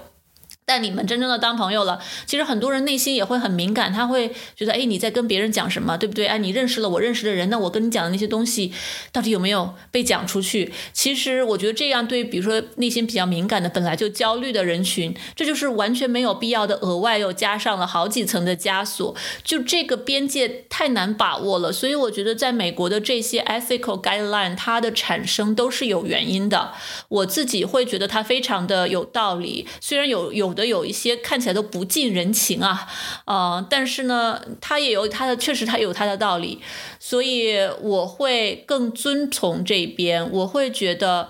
[0.66, 6.26] 但你们真正的当朋友了，其实很多人内心也会很敏感，他会觉得，哎，你在跟别人讲什么，对不对？
[6.26, 8.72] 哎，你认识了我认识的人，那我跟你讲的那些东西，
[9.12, 10.72] 到底有没有被讲出去？
[10.92, 21.72] 其实我觉得这样对，比如说内心比较敏感的、本来就焦虑的人群，这就是完全没有必要的，额外又加上了好几层的枷锁，就这个边界太难把握了。
[21.72, 26.72] 所以我觉得在美国的这些 ethical guideline，它的产生都是有原因的。
[27.06, 30.55] 我自己会觉得它非常的有道理，虽然有有。
[30.56, 32.88] 的有一些看起来都不近人情啊，
[33.26, 36.60] 呃，但是呢，他也有他的，确实他有他的道理，
[36.98, 41.28] 所以我会更遵从这边，我会觉得，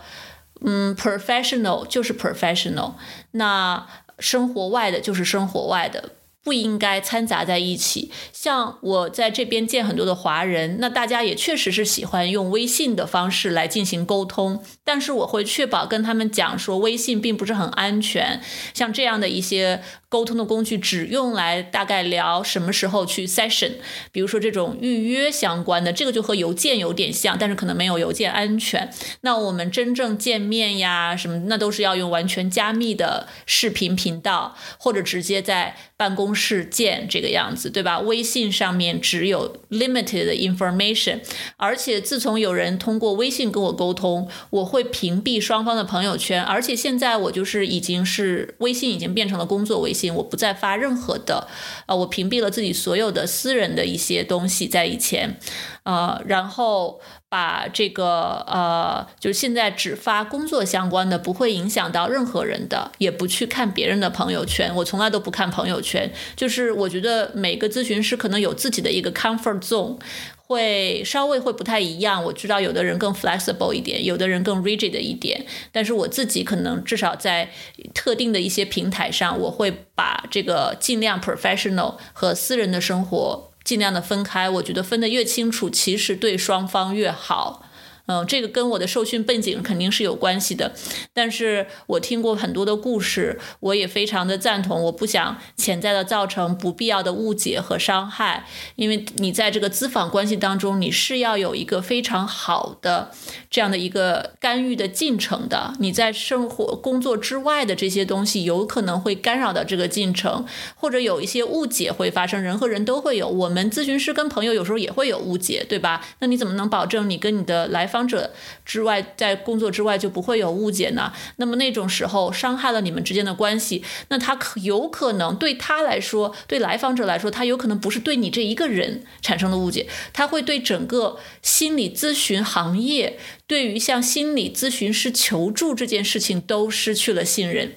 [0.65, 2.95] 嗯，professional 就是 professional，
[3.33, 3.87] 那
[4.19, 6.13] 生活外的就是生活外的。
[6.47, 8.13] 不应该掺杂在一起。
[8.33, 14.63] 像我在这边见很多的华人，那大家也确实是喜欢用微信的方式来进行沟通。
[14.85, 18.41] 但是我会确保跟他们讲说，微信并不是很安全。
[18.73, 23.73] 像这样的一些沟通的工具，只用来大概聊什么时候去 session。
[24.13, 28.89] 比如说这种预约相关的，这个就和邮件有点像，但是可能没有邮件安全。
[29.23, 36.27] 那我们真正见面呀，什么那都是要用完全加密的视频频道，或者直接在办公。
[36.39, 37.99] 室见这个样子，对吧？
[38.01, 41.21] 微信上面只有 limited information，
[41.57, 51.49] 而且自从有人通过微信跟我沟通，我会屏蔽双方的朋友圈，而且现在我就是已经是微信已经变成了工作微信，我不再发任何的，
[51.87, 55.39] 呃，我屏蔽了自己所有的私人的一些东西在以前，
[55.87, 57.01] 呃，然后。
[57.29, 64.73] 把这个呃，就是现在只发工作相关的，不会影响到任何人的，也不去看别人的朋友圈。
[64.77, 69.99] 我从来都不看朋友圈，就是我觉得每个咨询师可能有自己的一个 comfort zone，
[70.47, 72.25] 会稍微会不太一样。
[72.25, 77.51] 我知道有的人更 flexible 一点，有的人更 rigid 一点，但是我自己可能至少在
[77.93, 83.46] 特定的一些平台上，我会把这个尽量 professional 和私人的生活。
[83.67, 87.66] 尽量的分开，我觉得分得越清楚，其实对双方越好。
[88.07, 90.73] 嗯，这个跟我的受训背景肯定是有关系的，
[91.13, 94.85] 但是我听过很多的故事，我也非常的赞同。
[94.85, 103.11] 我不想潜在的造成不必要的误解和伤害，因为你在这个咨访关系当中，你是要有一个非常好的
[103.51, 105.75] 这样的一个干预的进程的。
[105.81, 112.41] 你在生活工作之外的这些东西，有可能会干扰到这个进程，或者有一些误解会发生。
[112.41, 116.05] 人和人都会有，我们咨询师跟朋友有时候也会有误解，对吧？
[116.21, 117.96] 那你怎么能保证你跟你的来访？
[117.97, 118.35] 访者
[118.67, 121.11] 之外，在工作之外就不会有误解呢？
[121.37, 137.73] 那么那种时候伤害了你们之间的关系，那他可有可能对他来说，对来访者来说，他有可能不是对你这一个人产生了误解，他会对整个心理咨询行业，对于向心理咨询师求助这件事情都失去了信任。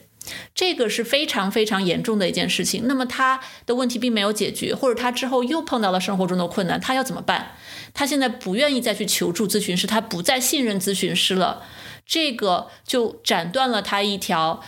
[0.53, 2.83] 这个是非常非常严重的一件事情。
[2.85, 7.53] 那么他的问题并没有解决，或者他之后又碰到了生活中的困难，他要怎么办？
[7.93, 11.63] 他现在不愿意再去求助咨询师，他不再信任咨询师了。
[12.05, 14.61] 这个就斩断了他一条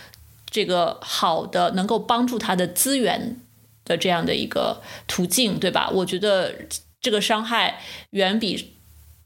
[0.50, 3.40] 这个好的能够帮助他的资源
[3.84, 5.90] 的这样的一个途径，对吧？
[5.92, 6.56] 我觉得
[7.02, 8.74] 这个伤害远比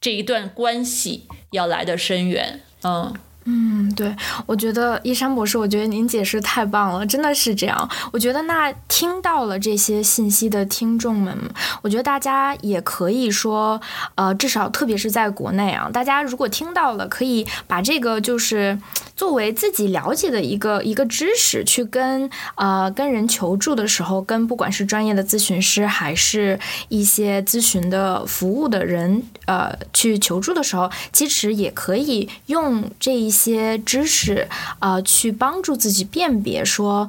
[0.02, 2.62] 这一段关系要来的深远。
[2.84, 3.14] 嗯。
[3.48, 4.16] 嗯，对，
[4.48, 7.88] 我觉得一山博士，我觉得您解释太棒了，真的是这样。
[8.12, 11.38] 我觉得那听到了这些信息的听众们，
[11.84, 13.80] 我觉得大家也可以说，
[14.16, 18.80] 呃，至少特别是在国内啊，大家如果听到了，可以把这个就是
[19.16, 33.35] 作为自己了解的一个一个知识，去跟呃跟人求助的时候，跟不管是专业的咨询师，还是一些咨询的服务的人，呃，去求助的时候，其实也可以用这一。
[33.36, 34.48] 些知识，
[34.80, 37.08] 啊，去帮助自己辨别说，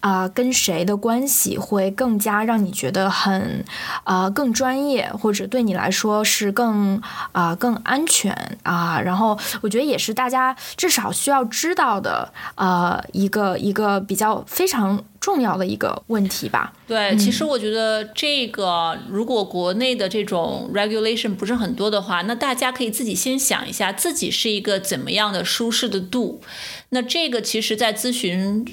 [0.00, 3.64] 啊，跟谁的关系会更加让你觉得很，
[4.04, 7.00] 啊，更专业，或者对你来说是更，
[7.32, 9.00] 啊，更安全啊。
[9.00, 15.04] 然后我觉得也是大家至少需要知道的，啊，一个一个比较非常。
[15.26, 16.72] 重要的一个问题吧。
[16.86, 26.40] 对，其实我觉得这个，如果国内的这种 regulation 不是很多的话，那大家可以自己先想一下，自己是一个怎么样的舒适的度。
[26.90, 28.64] 那这个其实，在咨询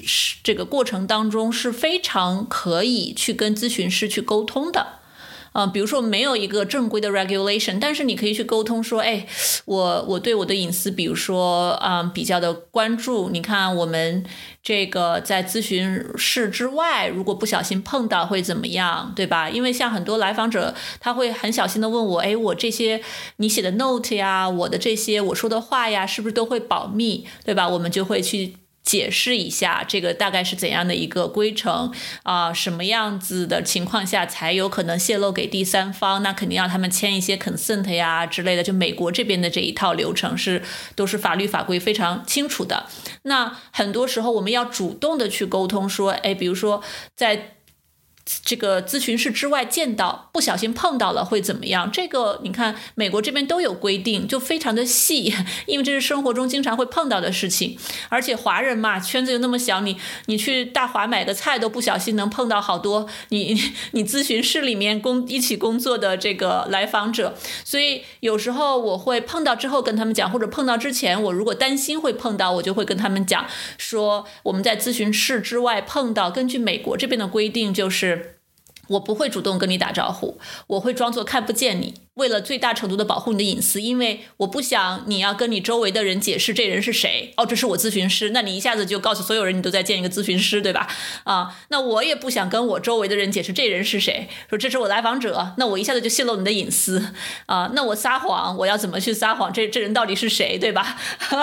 [0.44, 5.00] 这个过程当中是非常可以去跟咨询师去沟通的。
[5.54, 9.24] 嗯，比如说没有一个正规的 regulation，但是你可以去沟通说，哎，
[9.64, 13.30] 我我对我的隐私，比如说，嗯，比较的关注。
[13.30, 14.24] 你看我们
[14.62, 19.48] 这个在咨询室之外，如果不小心碰到会怎么样，对吧？
[19.48, 23.00] 因为像很多来访者，他会很小心的问我，哎，我这些
[23.36, 27.68] 你写的 note 呀，我的这些我说的话呀，是不是都会保密，对吧？
[27.68, 28.56] 我们就会去。
[28.84, 31.92] 解释一下这个大概是怎样的一个规程
[32.22, 32.52] 啊？
[32.52, 36.22] 什么样子的情况下才有可能泄露给第三方？
[36.22, 38.62] 那肯定要他们签一些 consent 呀之类的。
[38.62, 40.62] 就美国这边的这一套流程是
[40.94, 42.86] 都是法律法规非常清楚的。
[43.22, 46.82] 那很多时候我们要主动的去沟通，说，哎，比如说
[47.16, 47.53] 在。
[48.42, 51.90] 这个咨询室之外见到不小心碰到了会怎么样？
[51.90, 55.34] 这个你看美国这边都有规定，就非常的细，
[55.66, 57.78] 因为这是生活中经常会碰到的事情。
[58.08, 63.54] 而且华人嘛，圈子又那么小，你你去大华买个菜都不小心能碰到好多你
[63.92, 67.36] 你咨询室里面工一起工作的这个来访者。
[67.64, 73.46] 所以有时候我会碰到之后跟他们讲，或者碰到之前我如果担心会碰到，我就会跟他们讲
[73.78, 78.23] 说我们在咨询室之外碰到，根据美国这边的规定就是。
[78.88, 82.03] 我不会主动跟你打招呼，我会装作看不见你。
[82.14, 87.32] 为了最大程度的保护你的隐私，因为我不想你要跟你周围的人解释这人是谁。
[87.36, 90.88] 哦，这是我咨询师，那你一下子就告诉所有人你都在见一个咨询师，对吧？
[91.24, 97.12] 啊，那我也不想跟我周围的人解释这人是谁，说这是我来访者，那我一下子就泄露你的隐私
[97.46, 97.70] 啊。
[97.74, 99.52] 那我撒谎，我要怎么去撒谎？
[99.52, 100.96] 这这人到底是谁，对吧？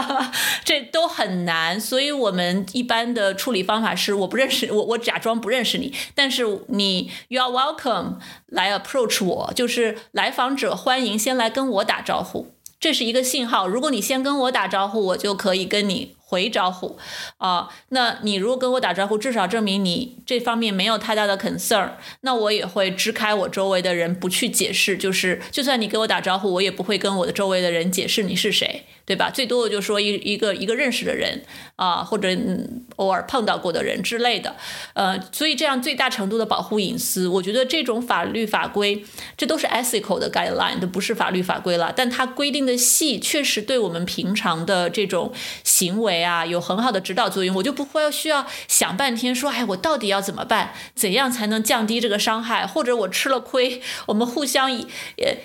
[0.64, 1.80] 这都很难。
[1.80, 8.16] 所以我们一般的处理方法是，我不认识我，我假装不认识你，但是你 you are welcome
[8.52, 10.76] 来 approach 我，就是来访者。
[10.76, 13.66] 欢迎先来跟我打招呼，这是一个信号。
[13.66, 16.98] 如果你先跟我打招呼，我就可以跟你回招呼
[17.38, 17.70] 啊。
[17.90, 24.98] 那你如果跟我打招呼，至少证明你这方面没有太大的 concern，那我也会支开我周围的人，不去解释。
[24.98, 28.84] 就是就算你给我打招呼，我也不会跟我的周围的人解释你是谁。
[29.12, 29.30] 对吧？
[29.30, 31.44] 最多我就说一一个一个认识的人
[31.76, 32.30] 啊，或者
[32.96, 34.56] 偶尔碰到过的人之类的，
[34.94, 39.04] 呃，所以这样最大程度的保护隐私，我觉得这种法律法规，
[39.36, 41.92] 这都是 ethical 的 guideline，都不是法律法规了。
[41.94, 45.34] 但它规定的细，确实对我们平常的这种
[45.66, 47.54] 行为啊，有很好的指导作用。
[47.58, 50.72] 我就不会需要想半天说，哎，我到底要怎么办？
[50.96, 52.66] 怎样才能降低这个伤害？
[52.66, 54.88] 或者我吃了亏，我们互相一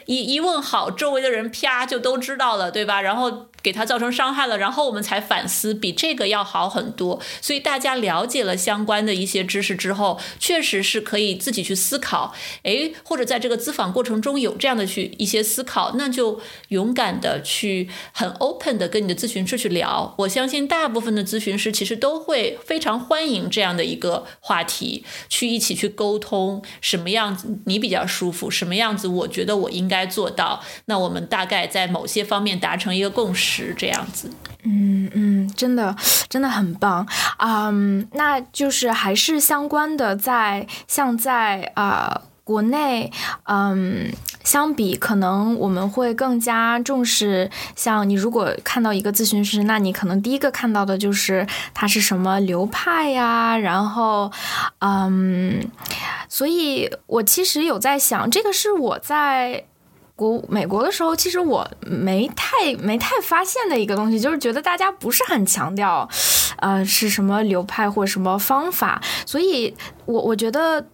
[0.05, 3.03] 一一问好，周围的人啪就都知道了，对吧？
[3.03, 3.49] 然后。
[3.67, 7.21] 给他造成伤害了，然后我们才反思，比这个要好很多。
[7.41, 20.15] 所以大家了解了相关的一些知识之后，确实是可以自己去思考，诶，或者在这个咨访过程中有这样的去一些思考，那就勇敢的去很 open 的跟你的咨询师去聊。
[20.19, 34.31] 我相信大部分的咨询师其实都会非常欢迎这样的一个话题，去一起去沟通什么样子你比较舒服，什么样子我觉得我应该做到，那我们大概在某些方面达成一个共识，这样子。
[34.69, 35.95] 嗯嗯，真的
[36.29, 38.09] 真的很棒啊、嗯！
[38.15, 43.13] 那就是还是相关的在，像在啊、国内，
[43.45, 44.11] 嗯，
[44.43, 54.33] 相比可能我们会更加重视，像你如果看到一个咨询师，那你可能第一个看到的就是他是什么流派呀，然后，
[54.81, 55.65] 嗯，
[56.29, 59.67] 所以我其实有在想，这个是我在。
[60.17, 66.09] 国美国的时候，其实我没太没太发现的一个东西，就是觉得大家不是很强调，
[66.57, 69.75] 呃，是什么流派或什么方法，所以
[70.07, 70.85] 我我觉得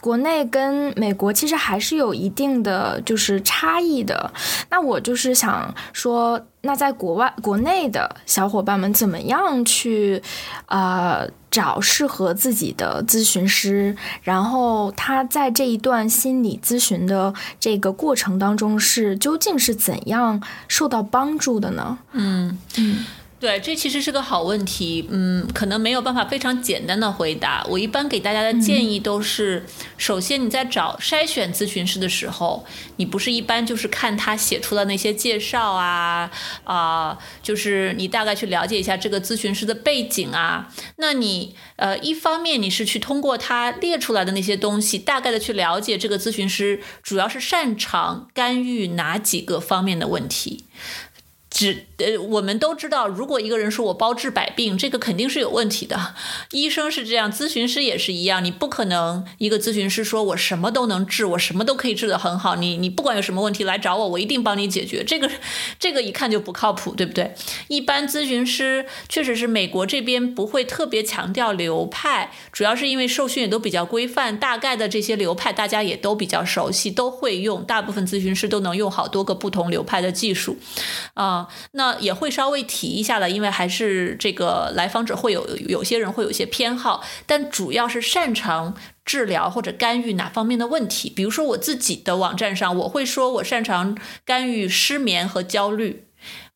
[0.00, 4.30] 国内跟美国其实还是有一定的就是差异的。
[4.70, 10.22] 那我就是想说，那在国外国内的小伙伴们怎么样去，
[10.66, 11.28] 呃。
[11.50, 21.98] 找适合自己的咨询师，然后他在这一段心理咨询的这个过程当中是究竟是怎样受到帮助的呢？
[22.12, 22.98] 嗯嗯。
[23.40, 27.64] 对，这其实是个好问题，嗯，可能没有办法非常简单的回答。
[27.68, 29.64] 我一般给大家的建议都是，
[29.96, 32.66] 首先你在找筛选咨询师的时候，
[32.96, 36.28] 你不是一般就是看他写出的那些介绍啊
[36.64, 40.72] 啊、就是你大概去了解一下这个咨询师的背景啊。
[40.96, 50.64] 那你呃，一方面你是去通过他列出来的那些东西，大概的去了解这个咨询师主要是擅长干预哪几个方面的问题。
[51.58, 56.14] 只呃，我们都知道，如果一个人说我包治百病，这个肯定是有问题的。
[56.52, 62.54] 医生是这样，咨询师也是一样，你不可能一个咨询师说我什么都能治，我什么都可以治得很好。
[62.54, 65.02] 你你不管有什么问题来找我，我一定帮你解决。
[65.02, 65.28] 这个
[65.80, 67.34] 这个一看就不靠谱，对不对？
[67.66, 77.64] 一般咨询师确实是美国这边不会特别强调流派，主要是因为受训也都比较规范，大概的这些流派大家也都比较熟悉，都会用。
[77.64, 80.56] 大部分咨询师都能用好多个不同流派的技术，
[81.14, 88.74] 啊、那也会稍微提一下了，因为还是这个来访者会有有些人会有些偏好，但主要是擅长
[89.04, 91.08] 治疗或者干预哪方面的问题。
[91.08, 96.04] 比如说我自己的网站上，我会说我擅长干预失眠和焦虑，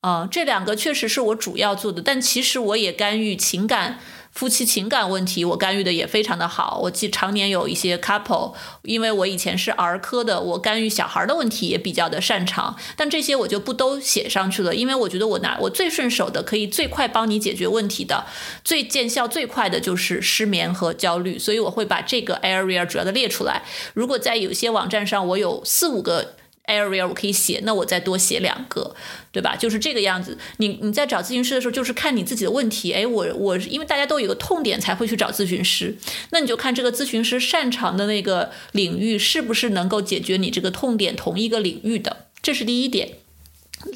[0.00, 3.98] 啊、这两个确实是我主要做的，但其实我也干预情感。
[4.32, 6.80] 夫妻情感问题，我干预的也非常的好。
[6.82, 12.74] 我记常年有一些 couple，因为我以前是儿科的，我干预小孩的问题也比较的擅长。
[12.96, 18.24] 但这些我就不都写上去了，因为我觉得我拿我最顺手的，可以最快帮你解决问题的，
[18.64, 23.62] 最见效最快的就是失眠和焦虑，所以我会把这个 area 主要的列出来。
[23.92, 26.34] 如果在有些网站上我有四五个
[26.66, 28.94] area 我可以写，那我再多写两个，
[29.32, 29.56] 对吧？
[29.56, 30.38] 就是这个样子。
[30.58, 32.92] 你你在找咨询师的时候，就是看你自己的问题。
[32.92, 35.96] 哎，我我因为大家都有个痛点才会去找咨询师，
[36.30, 43.14] 那你就看这个咨询师擅长的那个领域是不是能够解决你这个痛点同一个领域的，这是第一点。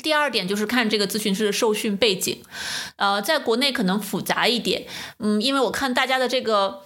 [0.02, 2.42] 第二点就是看这个咨询师的受训背景，
[2.96, 4.84] 呃，在国内可能复杂一点，
[5.18, 6.82] 嗯，因为我看大家的这个。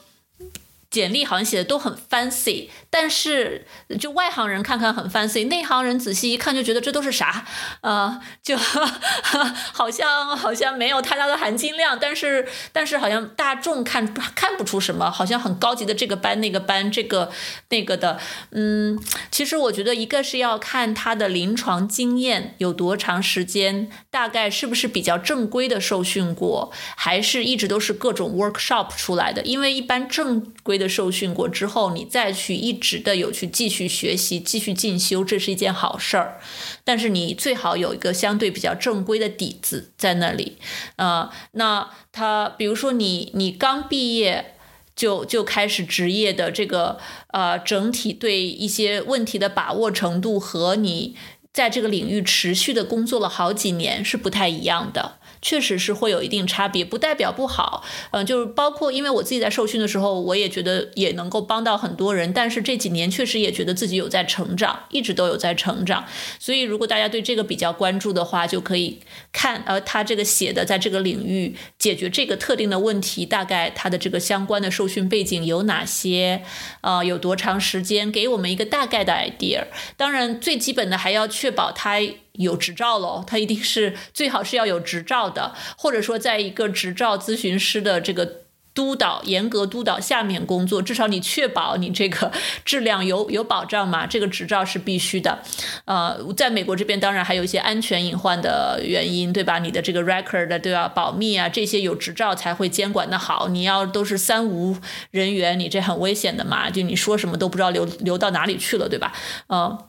[0.90, 3.64] 简历好像写的都很 fancy，但是
[4.00, 7.46] 就外行人看看很 fancy，内行人仔细一看就觉得这都是啥，
[7.82, 8.56] 呃，就
[9.72, 17.30] 好像好像没有太大的含金量，但是但是好像大众看看不出什么，好像很高级的这个班那个班这个
[17.68, 18.18] 那个的，
[18.50, 36.40] 嗯，其实我觉得一个是要看他的临床经验有多长时间，大概是不是比较正规的受训过，还是一直都是各种 workshop 出来的，因为一般正规的受训过之后，你再去一直的有去继续学习、继续进修，这是一件好事儿。
[36.84, 40.58] 但是你最好有一个相对比较正规的底子在那里，
[40.96, 44.56] 呃，那他比如说你你刚毕业。
[44.96, 46.98] 就就开始职业的这个
[47.28, 51.16] 呃整体对一些问题的把握程度和你
[51.52, 55.19] 在这个领域持续的工作了好几年是不太一样的。
[55.42, 57.84] 确实是会有一定差别，不代表不好。
[58.10, 62.32] 嗯、就是包括因为我自己在受训的时候，我也觉得也能够帮到很多人。
[62.32, 66.04] 但是这几年确实也觉得自己有在成长，一直都有在成长。
[66.38, 69.00] 所以如果大家对这个比较关注的话，就可以
[69.32, 76.42] 看呃他这个写的在这个领域解决这个特定的问题，大概他的这个相关的受训背景有哪些，
[76.80, 79.64] 呃，有多长时间，给我们一个大概的 idea。
[79.96, 81.98] 当然最基本的还要确保他
[82.32, 88.40] 有执照喽，他一定是最好是要有执照的，或者说在一个执照咨询师的这个。
[88.72, 92.30] 督导严格督导下面工作，至少你确保你这个
[92.64, 94.06] 质量有有保障嘛？
[94.06, 95.40] 这个执照是必须的。
[95.86, 99.58] 呃，在美国这边当然还有一些安全隐患的原因，对吧？
[99.58, 103.48] 你的这个 record 都要保密啊，这些有执照才会监管的好。
[103.48, 104.76] 你要都是三无
[105.10, 106.70] 人员，你这很危险的嘛？
[106.70, 109.12] 就你说什么都不知道流流到哪里去了，对吧？
[109.48, 109.88] 呃，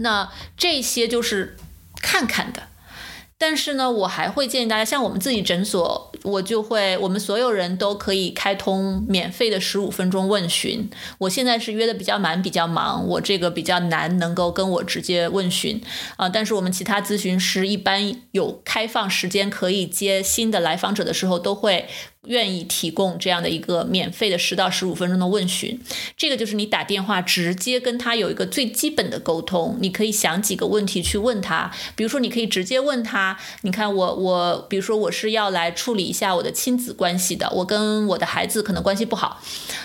[0.00, 1.56] 那这些就是
[2.06, 2.62] 看看的。
[3.36, 10.88] 但是呢，我还会建议大家，像我们自己诊所，我就会，我们所有人都可以开通免费的十五分钟问询。
[11.18, 15.80] 我现在是约的比较满，比较忙，我这个比较难能够跟我直接问询
[16.16, 16.28] 啊。
[16.28, 21.86] 但是我们其他咨询师一般有开放时间可以接新的来访者的时候，都会。
[22.26, 25.80] 愿意提供这样的一个免费的十到十五分钟的问询，
[26.16, 39.40] 这个就是你打电话直接跟他有一个最基本的沟通，你可以想几个问题去问他，比如说你可以直接问他，你看我我，比如说我是要来处理一下我的亲子关系的，我跟我的孩子可能关系不好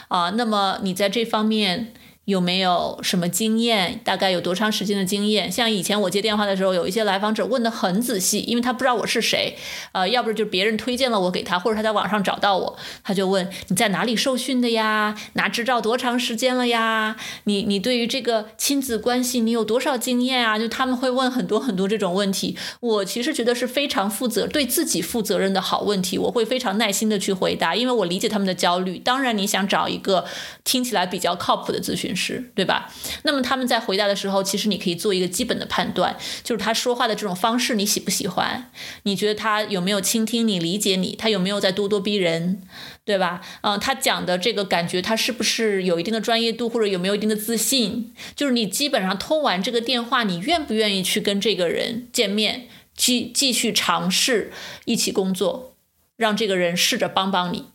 [0.07, 1.93] 啊，那么你在这方面。
[2.25, 3.99] 有没有什么经验？
[4.03, 5.51] 大概有多长时间的经验？
[5.51, 9.57] 像以前我接电话的时候，有一些来访者问的很仔细，因为他不知道我是谁，
[9.91, 15.17] 呃，要不是就别人推荐了我给他，或者他在网上找到我，他就问你在哪里受训的呀？
[15.33, 17.15] 拿执照多长时间了呀？
[17.45, 20.59] 你你对于这个亲子关系你有多少经验啊？
[20.59, 28.99] 就他们会问很多很多这种问题，我其实觉得是非常负责、对自己负责任的好问题，我会非常耐心的去回答，因为我理解他们的焦虑。
[28.99, 30.23] 当然，你想找一个
[30.63, 32.11] 听起来比较靠谱的咨询。
[32.21, 32.93] 是对吧？
[33.23, 38.71] 那么他们在回答的时候，其实你可以做一个基本的判断，就是他说话的这种方式你喜不喜欢？
[39.03, 41.15] 你觉得他有没有倾听你、理解你？
[41.15, 42.61] 他有没有在咄咄逼人？
[43.03, 43.41] 对吧？
[43.61, 48.13] 嗯，他讲的这个感觉，他是不是有一定的专业度，或者有没有一定的自信？
[48.35, 54.51] 就是你基本上通完这个电话，你愿不愿意去跟这个人见面，继继续尝试
[54.85, 55.73] 一起工作，
[56.15, 57.70] 让这个人试着帮帮你？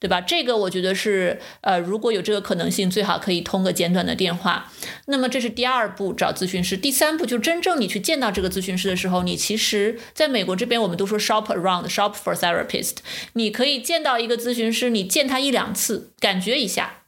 [0.00, 0.20] 对吧？
[0.20, 4.72] 这个我觉得是，呃，如果有这个可能性，最好可以通个简短的电话。
[5.06, 12.98] 那么这是第二步找咨询师，第三步就真正你去见到这个咨询师的时候，你其实在美国这边我们都说 shop around，shop for therapist。
[13.32, 17.02] 你可以见到一个咨询师，你见他一两次，感觉一下，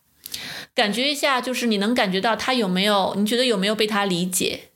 [0.74, 4.69] 感觉一下，就是你能感觉到他有没有，你觉得有没有被他理解？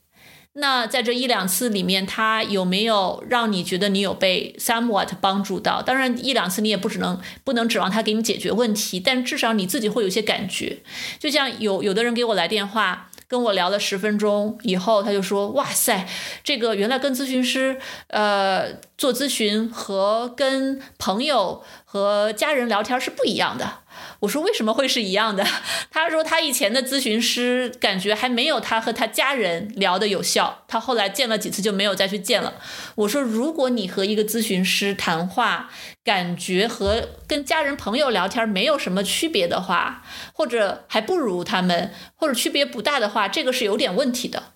[0.57, 5.81] 那在这一两次里面，他有没有让你觉得你有被 somewhat 帮助到？
[5.81, 10.77] 当然，一两次你也不只能不能指望他给你解决问题，但至少你自己会有些感觉。
[11.19, 16.07] 就像有有的人给我来电话，跟我聊了十分钟以后，他就说：“哇塞，
[16.41, 17.77] 这个原来跟咨询师
[18.07, 23.79] 呃做咨询和跟朋友和家人聊天是不一样的。”
[24.21, 25.45] 我说为什么会是一样的？
[25.91, 32.55] 他说他以前的咨询师感觉还没有他和他家人聊的有效，他后来见了几次就没有再去见了。
[32.95, 35.69] 我说如果你和一个咨询师谈话，
[36.03, 40.03] 感觉和跟家人朋友聊天没有什么区别的话，
[40.33, 44.54] 或者还不如他们，或者区别不大的话，这个是有点问题的。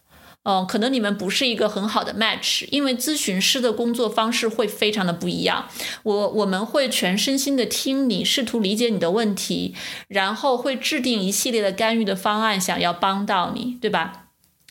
[0.49, 5.67] 嗯，可能你们不是一个很好的 match，因为咨询师的工作方式会非常的不一样。
[6.01, 9.75] 我我们会全身心的听你，试图理解你的问题，
[10.07, 14.28] 然后会制定一系列的干预的方案，想要帮到你，对吧？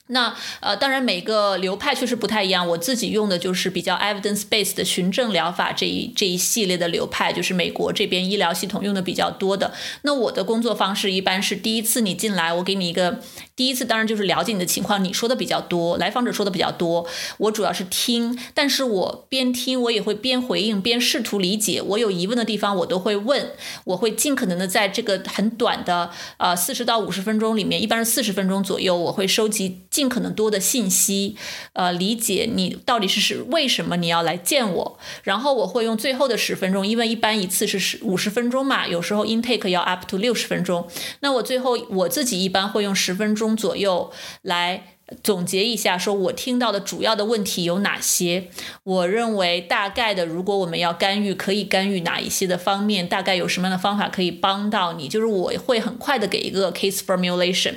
[0.08, 2.66] 那呃，当然每个流派确实不太一样。
[2.66, 9.72] 我自己用的就是比较 evidence based 的循证疗法这一这一系列的流派，就是美国这边医疗系统用的比较多的。
[10.02, 13.20] 那我的工作方式一般是第一次你进来，我给你一个
[13.54, 17.06] 第一次，当然就是了解你的情况，你说的比较多，来访者说的比较多，
[17.36, 21.82] 我主要是听，但是我边听我也会边回应，边试图理解。
[21.82, 23.50] 我有疑问的地方我都会问，
[23.84, 29.80] 我会尽可能的在这个很短的呃四十到五十分钟里面，一般是四十分钟左右，我会收集。
[29.98, 31.34] 尽可能多的信息，
[31.72, 40.86] 呃，理解你到底是是为什么你要来见我，然后我会用最后的十分钟，因为一般一次是十五十分钟嘛，有时候 intake 要 up to 六十分钟，
[41.18, 44.94] 那我最后我自己一般会用十分钟左右来
[45.24, 48.50] 总结一下，说我听到的主要的问题有哪些，
[48.84, 57.74] 我认为大概的，如果我们要干预，可以干预哪一些的方面，大概有什么样的方法可以帮到你，就是我会很快的给一个 case formulation。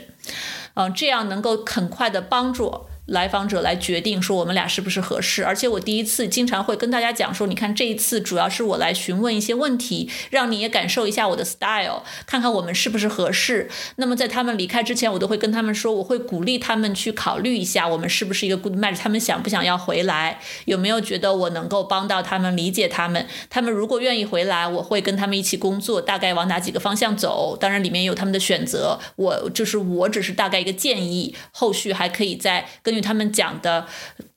[0.76, 2.86] 嗯，这样能够很快的帮助。
[3.12, 13.70] 来访者来决定说我们俩是不是合适，而且我第一次经常会跟大家讲说，你看这一次主要是我来询问一些问题，让你也感受一下我的 style，看看我们是不是合适。
[13.98, 23.28] 那么在他们离开之前，我都会跟他们说，我会鼓励他们去考虑一下我们是不是一个 good match，他们想不想要回来，有没有觉得我能够帮到他们，理解他们。
[23.50, 27.58] 他们如果愿意回来，我会跟他们一起工作，大概往哪几个方向走。
[27.60, 33.01] 当然里面有他们的选择，我就是我只是大概一个建议，后续还可以再根据。
[33.02, 33.88] 他们讲的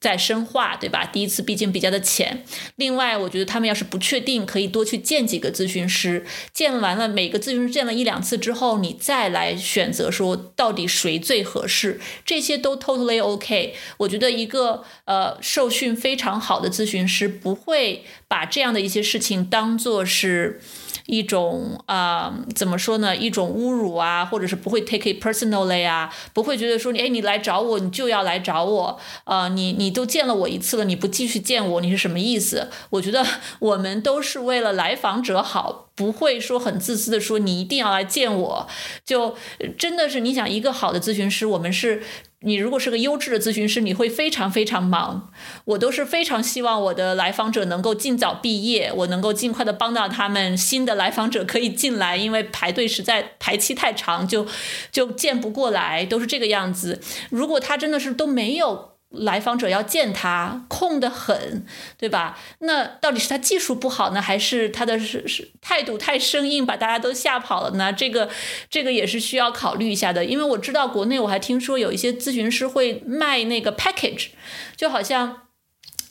[0.01, 1.05] 在深化，对吧？
[1.05, 2.45] 第一次毕竟比较的浅。
[2.77, 13.75] 另外，我觉得他们要是不确定，可以多去见几个咨询师，见完了每个咨询师见了一两次之后，你再来选择说到底谁最合适，这些都 totally OK。
[13.99, 20.61] 我觉得一个呃受训非常好的咨询师不会把这样的一些事情当做是。
[21.07, 23.17] 一种啊，怎么说呢？
[23.17, 32.71] 一种侮辱啊，或者是不会 take it personally 啊，不会觉得说你哎，你来找我，你就要来找我，呃，你你都见了我一次了，你不继续见我，你是什么意思？
[32.91, 33.25] 我觉得
[33.59, 38.67] 我们都是为了来访者好，不会说很自私的说你一定要来见我，
[39.05, 39.37] 就
[39.77, 42.03] 真的是你想一个好的咨询师，我们是。
[42.45, 45.33] 你如果是个优质的咨询师，你会非常非常忙。
[45.65, 50.57] 我都是非常希望我的来访者能够尽早毕业，我能够尽快的帮到他们。
[50.57, 54.47] 新的来访者可以进来，因为排队实在排期太长，就
[54.93, 57.01] 就见不过来，都是这个样子。
[57.31, 58.94] 如果他真的是都没有。
[59.17, 61.65] 来访者要见他，空得很，
[61.97, 62.39] 对吧？
[62.59, 67.93] 那到底是他技术不好呢，还是他的是是态度太生硬，把大家都吓跑了呢？
[67.93, 68.29] 这个
[68.69, 70.25] 这个也是需要考虑一下的。
[70.25, 74.29] 因为我知道国内我还听说有一些咨询师会卖那个 package，
[74.77, 75.44] 就好像。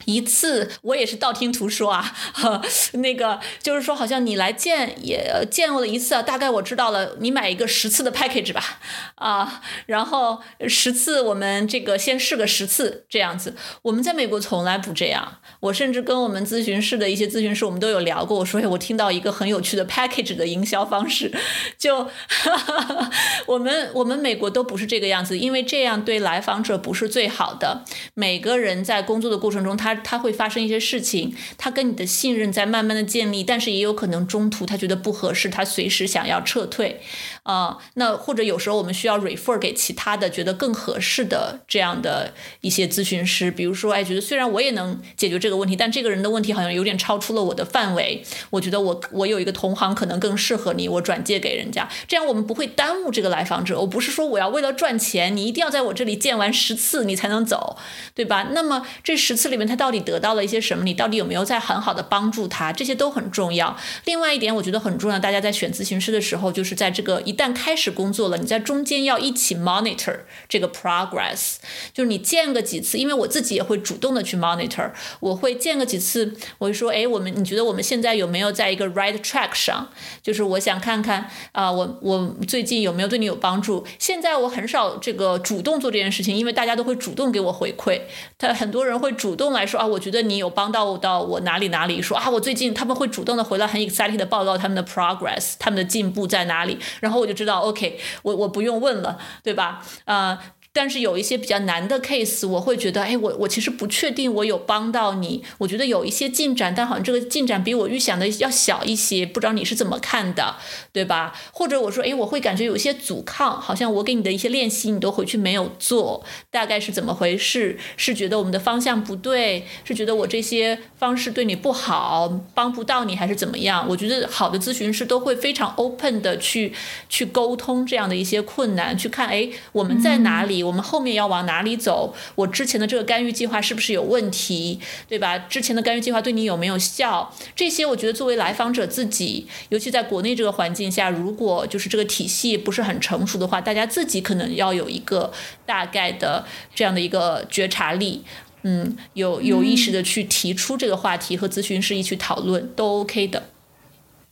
[0.05, 2.15] 一次我也是道听途说啊，
[2.93, 8.79] 那个就是说好像你来见也见过了一次啊，大概我知道了，你买一个十次的 package 吧，
[9.15, 13.55] 啊，然后十次我们这个先试个十次这样子。
[13.81, 21.31] 我们在美国从来不这样，我甚至跟我们咨询室的一些咨询师我们都有聊过，我说哎，我听到一个很有趣的 package 的营销方式，
[21.77, 23.11] 就哈 哈
[23.45, 27.83] 我们我们美国都不是这个样子，因为这样对来访者不是最好的。
[28.13, 37.01] 每个人在工作的过程中，他他会发生一些事情，他跟你的信任在慢慢的建立，但是也有可能中途他觉得不合适，他随时想要撤退，
[37.43, 53.79] 啊，那或者有时候我们需要 refer 给其他的觉得更合适的这样的一些咨询师，比如说，哎，觉得虽然我也能解决这个问题，但这个人的问题好像有点超出了我的范围，我觉得我我有一个同行可能更适合你，我转介给人家，这样我们不会耽误这个来访者。
[53.79, 57.75] 我不是说我要为了赚钱，你一定要在我这里见完十次你才能走，
[58.15, 58.47] 对吧？
[58.51, 60.85] 那么这十次里面他到底得到了一些什么？
[60.85, 62.71] 你到底有没有在很好的帮助他？
[62.71, 63.75] 这些都很重要。
[64.05, 71.55] 另外一点，我觉得很重要，大家在选咨询师的时候，就是在这个一一旦开始工作了，你在中间要一起 monitor 这个 progress，
[71.91, 79.89] 就是你见个几次，因为我自己也会主动的去 monitor，我会见个几次，我会说，哎，我们你觉得我们现在有没有在一个 right track 上？
[80.21, 83.83] 就是我想看看啊，我我最近有没有对你有帮助？
[83.97, 88.01] 现在我很少这个主动做这件事情，因为大家都会主动给我回馈，
[88.37, 99.81] 他很多人会主动来说啊，我觉得你有帮到我到我哪里哪里，说啊，我最近他们会主动的回来很 excited 的报告他们的 progress，他们的进步在哪里，然后我就知道 OK，我我不用问了，对吧？
[100.05, 100.37] 啊。
[100.75, 105.43] 但是有一些比较难的 case，我会觉得，哎，我我其实不确定我有帮到你。
[105.59, 110.55] 我觉得有一些进展，但好像这个进展比我预想的要小一些，不知道你是怎么看的，
[110.91, 111.39] 对吧？
[111.51, 117.77] 或者我说，哎，我会感觉有一些阻抗，好像我给你的一些练习你都回去没有做，大概是怎么回事？
[117.95, 119.67] 是觉得我们的方向不对？
[119.83, 123.85] 是觉得我这些方式对你不好，帮不到你，还是怎么样？
[123.87, 126.73] 我觉得好的咨询师都会非常 open 的去
[127.07, 130.62] 去沟通这样的一些困难，去看，哎，我们在哪里？
[130.63, 132.15] 我们后面要往哪里走？
[132.35, 135.37] 我之前的这个干预计划是不是有问题，对吧？
[135.37, 137.33] 之前的干预计划对你有没有效？
[137.55, 145.31] 这些我觉得作为来访者自己，尤其在国内这个环境下，如果就是这个体系不是很成熟的话，大家自己可能要有一个
[145.65, 148.23] 大概的这样的一个觉察力，
[148.63, 153.52] 嗯，有有意识的去提出这个话题和咨询师一起讨论，都 OK 的。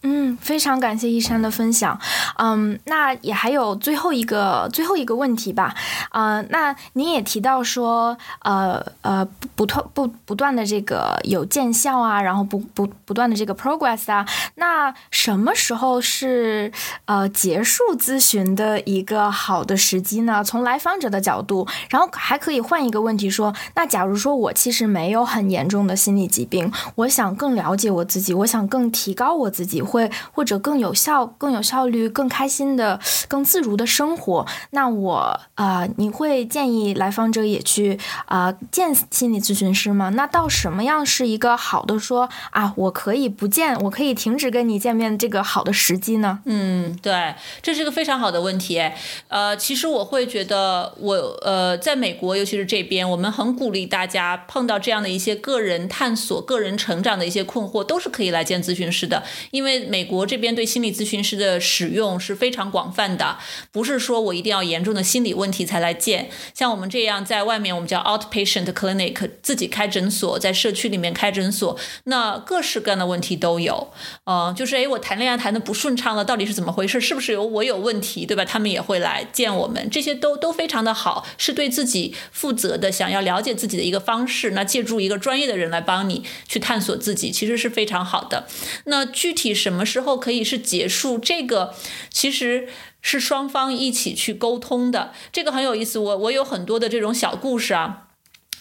[0.03, 1.99] 嗯，非常感谢一山的分享。
[2.37, 5.75] 嗯，那也还有最后一个最后一个问题吧。
[6.11, 9.23] 呃，那您也提到说，呃呃，
[9.55, 14.25] 不断不不断的这个有见效啊，然后不不不断的这个 progress 啊。
[14.55, 16.71] 那什么时候是
[17.05, 20.43] 呃结束咨询的一个好的时机呢？
[20.43, 29.79] 从来访者的角度，然后还可以换一个问题说，那假如说我其实没有很严重的心理疾病，我想更了解我自己，我想更提高我自己。
[29.91, 34.47] 会或者更有效、更有效率、更开心的、更自如的生活。
[34.71, 40.09] 那我啊，你会建议来访者也去啊见心理咨询师吗？
[40.15, 46.39] 那到什么样是一个好的说啊，我可以不见，我可以停止跟你见面这个好的时机呢？
[46.45, 48.81] 嗯，对，这是一个非常好的问题。
[49.27, 59.80] 呃，其实我会觉得，我呃，在美国，尤其是这边，我们很鼓励大家碰到这样的一些个人探索、个人成长的一些困惑，都是可以来见咨询师的，因为。
[59.89, 63.37] 美国这边对心理咨询师的使用是非常广泛的，
[63.71, 66.29] 不是说我一定要严重的心理问题才来见。
[66.53, 73.91] 像我们这样在外面，我们叫 outpatient clinic，自己开诊所，在社区里面开诊所，那各式各样的问题都有。
[74.25, 77.01] 呃，就是诶，我谈恋爱谈的不顺畅了，到底是怎么回事？
[77.01, 78.45] 是不是有我有问题，对吧？
[78.45, 84.51] 他们也会来见我们，这些都都非常的好，是对自己负责的，想要了解自己的一个方式。
[84.51, 88.47] 那借助一个专业的人来帮你去探索自己，其实是非常好的。
[88.85, 91.17] 那具体什什么时候可以是结束？
[91.17, 91.73] 这个
[92.09, 92.67] 其实
[93.01, 95.97] 是双方一起去沟通的，这个很有意思。
[95.97, 98.09] 我我有很多的这种小故事啊。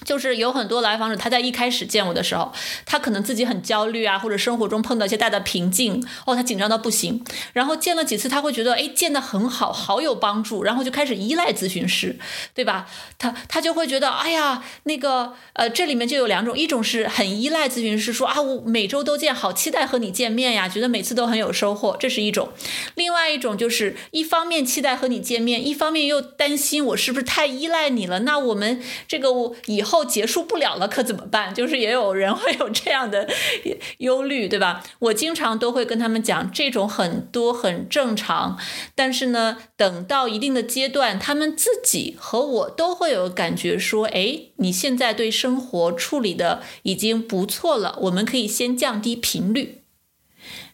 [0.04, 2.52] 就是有很多来访者，他在一开始见我的时候，
[2.86, 7.22] 他可能自己很焦虑啊，或者生活中碰到一些大的瓶颈，哦，他紧张到不行。
[7.52, 12.18] 然后见了几次，他会觉得，哎，见得很好，好有帮助，然后就开始依赖咨询师，
[12.54, 12.88] 对吧？
[13.18, 22.48] 他他就会觉得，哎呀，那个，呃，这里面就有两种，一种是很依赖咨询师，说啊，我每周都见，好期待和你见面呀，觉得每次都很有收获，这是一种；
[22.94, 29.89] 另外一种就是一方面期待和你见面，一方面又担心我是不是太依赖你了，那我们这个我以后。
[29.90, 31.52] 后结束不了了，可怎么办？
[31.54, 33.28] 就是也有人会有这样的
[33.98, 34.82] 忧虑，对吧？
[35.00, 38.56] 我经常都会跟他们讲，这种很多很正常。
[38.94, 49.78] 但是呢，等到一定的阶段，他们自己和我都会有感觉说：“哎，你现在对生活处理的已经不错了，我们可以先降低频率。”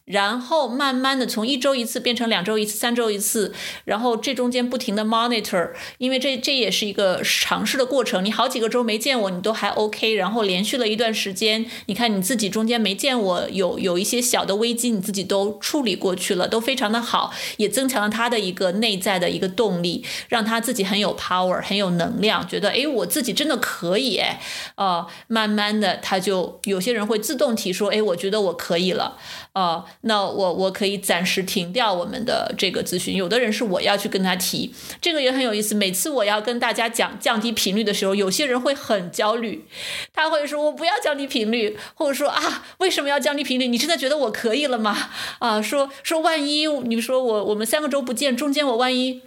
[0.07, 3.53] 然后慢慢的从一周一次变成两周一次、三周一次，
[3.85, 8.25] 然后这中间不停的 monitor，因为这这也是一个尝试的过程。
[8.25, 24.41] 你好几个周没见我，你都还 OK，然后连续了一段时间，你看你自己中间没见我，有有一些小的危机，你自己都处理过去了，都非常的好，也增强了他的一个内在的一个动力，让他自己很有 power，很有能量，觉得哎，我自己真的可以哎，
[24.77, 29.19] 呃，慢慢的他就有些人会自动提说，哎，我觉得我可以了，
[29.57, 29.85] 哦。
[30.03, 33.17] 那我我可以暂时停掉我们的这个咨询。
[33.17, 35.75] 有的人是我要去跟他提，这个也很有意思。
[35.75, 39.67] 每次我要跟大家讲降低频率的时候，有些人会很焦虑，
[40.13, 43.67] 他会说：“我不要降低频率，或者说啊，为什么要降低频率？
[43.67, 45.11] 你真的觉得我可以了吗？
[45.39, 49.23] 啊，说说万一你说我我们三个周不见，中间我万一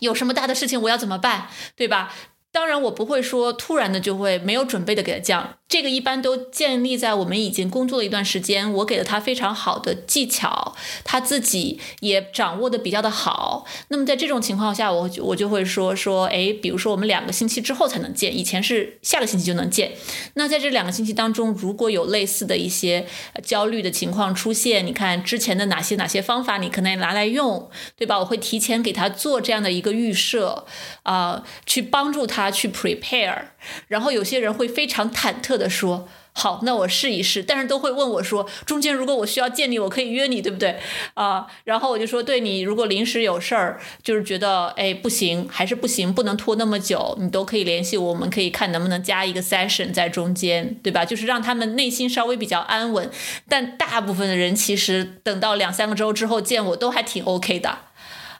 [0.00, 1.48] 有什么大的事情，我要怎么办？
[1.74, 2.14] 对吧？
[2.52, 13.64] 当然我不会说突然的就会没有准备的给他降。”这个一般都建立在我们已经工作了一段时间，我给了他非常好的技巧，他自己也掌握的比较的好。
[13.88, 19.92] 那么在这种情况下，我我就会说说，哎，比如说我们两个星期之后才能见，以前是下个星期就能见。
[20.34, 23.06] 那在这两个星期当中，如果有类似的一些
[23.42, 28.18] 焦虑的情况出现，你看之前的哪些哪些方法，你可能拿来用，对吧？
[28.20, 30.66] 我会提前给他做这样的一个预设，
[31.02, 33.46] 啊，去帮助他去 prepare。
[33.88, 40.78] 然后有些人会非常忐忑的说：“好，那我试一试。”但是都会问我说：“中间如果我需要见你，我可以约你，对不对？”
[41.14, 51.04] 啊，然后我就说：“对你如果临时有事儿，就是觉得哎不行，还是不行，不能拖那么久，你都可以联系我，我们可以看能不能加一个 session 在中间，对吧？
[51.04, 53.10] 就是让他们内心稍微比较安稳。
[53.48, 57.78] 但大部分的人其实等到两三个周之后见我都还挺 OK 的，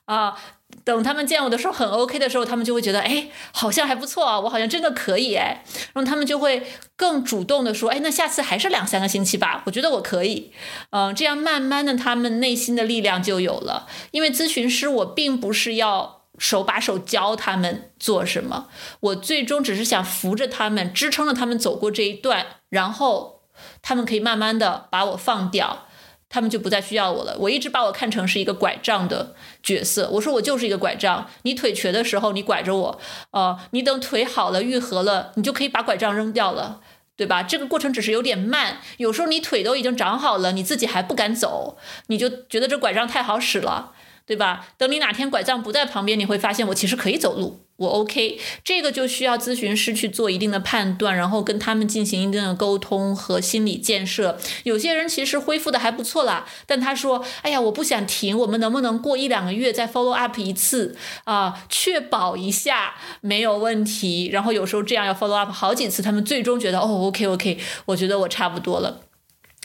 [0.07, 0.37] 啊。
[0.83, 6.67] 等他们见我的时候很 OK 的时候，他们就会觉得，哎，好像还不错啊，我好像真的可以哎，然后他们就会
[6.97, 10.53] 更主动的说，哎，那下次还是两三个星期吧，我觉得我可以，
[10.91, 13.87] 嗯，这样慢慢的他们内心的力量就有了。
[14.11, 18.69] 因为咨询师我并不是要手把手教他们做什么，
[19.01, 23.43] 我最终只是想扶着他们，支撑着他们走过这一段，然后
[23.81, 25.87] 他们可以慢慢的把我放掉。
[26.35, 27.37] 他们就不再需要我了。
[27.39, 30.11] 我一直把我看成是一个拐杖的角色。
[30.11, 36.81] 我说我就是一个拐杖，你腿瘸的时候你拐着我，呃，你等腿好了愈合了，你就可以把拐杖扔掉了，
[37.17, 37.45] 对吧？
[37.45, 38.79] 这个过程只是有点慢。
[38.97, 41.77] 有时候你腿都已经长好了，你自己还不敢走，
[42.09, 43.93] 你就觉得这拐杖太好使了。
[44.27, 44.67] 对吧？
[44.79, 48.39] 等你哪天拐杖不在旁边，你会发现我其实可以走路，我 OK。
[48.65, 54.39] 这个就需要咨询师去做一定的判断，然后跟他们进行一定的沟通和心理建设。
[54.63, 61.63] 有些人其实恢复的还不错啦，但他说：“哎呀，我不想停，我们能不能过一两个月再 follow up 一次啊？
[61.69, 69.03] 确保一下没有问题。”然后有时候这样要 follow up 好几次，他们最终觉得：“哦，OK OK，我觉得我差不多了。”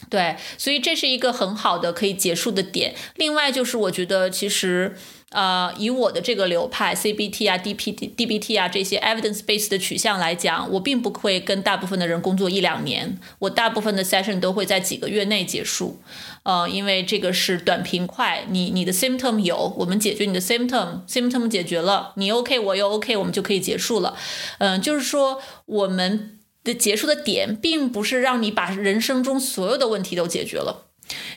[0.07, 2.95] 对，所以这是一个很好的可以结束的点。
[3.15, 4.95] 另外就是，我觉得其实，
[5.31, 15.99] 呃，以我的这个流派 CBT 啊、D P D B T 啊这些 evidence based 的取向来讲，我并不会跟大部分的人工作一两年，我大部分的 session 都会在几个月内结束。
[16.43, 24.15] 呃，因为这个是短平快，你你的 symptom 有，我们解决你的 symptom，symptom 解决了，你 OK，我又 OK，我们就可以结束了。
[24.59, 26.38] 嗯，就是说我们。
[26.63, 30.87] 的结束的点，并不是让你把人生中所有的问题都解决了，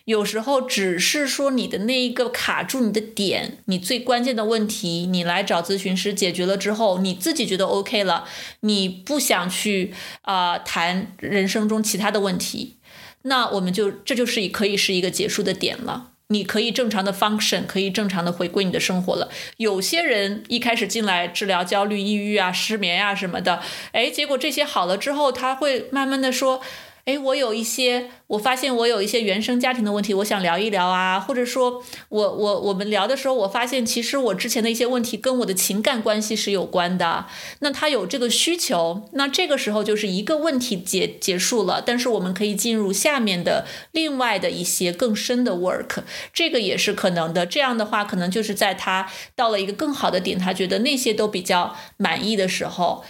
[0.04, 8.28] 有时候只是说你的那一个卡住你的点，你最关键的问题，你来找咨询师解决了之后，你自己觉得 OK 了，
[8.60, 12.76] 你不想去啊谈人生中其他的问题，
[13.22, 16.11] 那我们就这就是可以是一个结束的点了。
[16.33, 19.28] 你可以正常的 function，可以正常的回归你的生活了。
[19.59, 23.61] 有些人一开始进来治疗焦虑、抑郁啊、失眠啊什么的，
[23.93, 26.62] 哎，结果这些好了之后，他会慢慢的说。
[27.05, 37.26] 哎，我有一些，我发现我有一些原生家庭的问题，我想聊一聊啊，或者说，我我我们聊的时候，我发现其实我之前的一些问题跟我的情感关系是有关的。
[37.59, 47.44] 那他有这个需求，那这个时候就是一个问题结结束了，但是我们可以进入下面的另外的一些更深的 work，这个也是可能的。
[47.44, 53.05] 这样的话，可能就是在他到了一个更好的点，他觉得那些都比较满意的时候。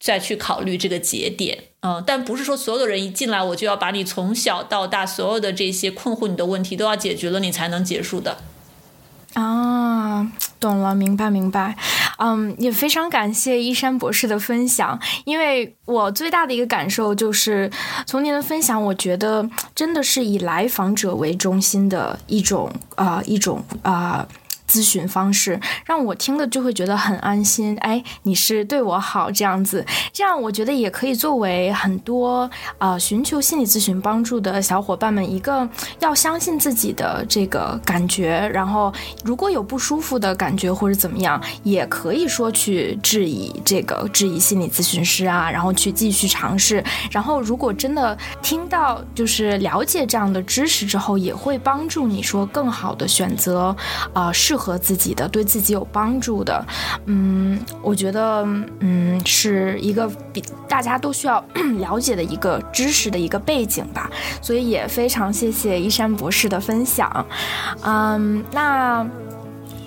[0.00, 8.38] 再去考虑这个节点，嗯，但不是说所有的人一进来我就要把你从小到大所有的这些困惑你的问题都要解决了，你才能结束的。
[9.34, 11.76] 啊，懂了，明白明白，
[12.18, 17.70] 嗯，也非常感谢一山博士的分享，因为我最大的一个感受就是
[18.06, 24.26] 从您的分享，我觉得真的是以来访者为中心的一种啊，一种啊。
[24.70, 32.48] 咨询方式让我听的就会觉得很安心，哎，你是对我好这样子，这样我觉得也可以作为很多
[32.78, 35.68] 呃寻求心理咨询帮助的小伙伴们一个
[35.98, 38.92] 要相信自己的这个感觉，然后
[39.24, 53.74] 如果有不舒服的感觉或者怎么样，也可以说去质疑这个质疑心理咨询师啊，然后去继续尝试，然后如果真的听到就是了解这样的知识之后，也会帮助你说更好的选择
[54.12, 54.59] 啊适。
[54.60, 56.64] 和自己的，对自己有帮助的，
[57.06, 58.46] 嗯，我觉得，
[58.80, 61.42] 嗯，是一个比大家都需要
[61.80, 64.10] 了解的一个知识的一个背景吧，
[64.42, 67.26] 所以也非常谢谢一山博士的分享，
[67.82, 69.06] 嗯，那。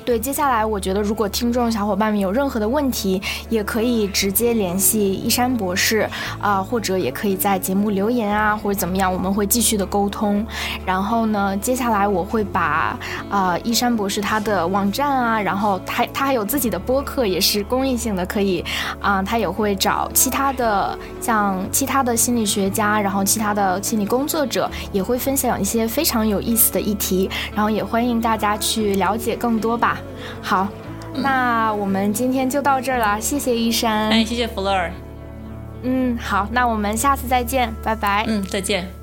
[0.06, 6.10] 对，接下来我觉得，如果听众小伙伴们有任何的问题，也可以直接联系一山博士
[6.42, 10.46] 啊，或者也可以在节目留言啊，或者怎么样，我们会继续的沟通。
[10.86, 13.00] 然后呢，接下来我会把
[13.30, 18.64] 啊一山博士他的网站啊，然后他他还有自己的播客，也是公益性的，可以
[19.00, 29.93] 啊，他也会找其他的像其他的心理学家，然后其他的心理工作者，也会分享一些非常有意思的议题，然后也欢迎大家去了解更多吧。
[30.42, 30.68] 好，
[31.16, 34.92] 那我们今天就到这儿了，谢谢一山，哎，谢谢弗洛尔，
[35.84, 39.03] 嗯，好，那我们下次再见，拜拜，嗯，再见。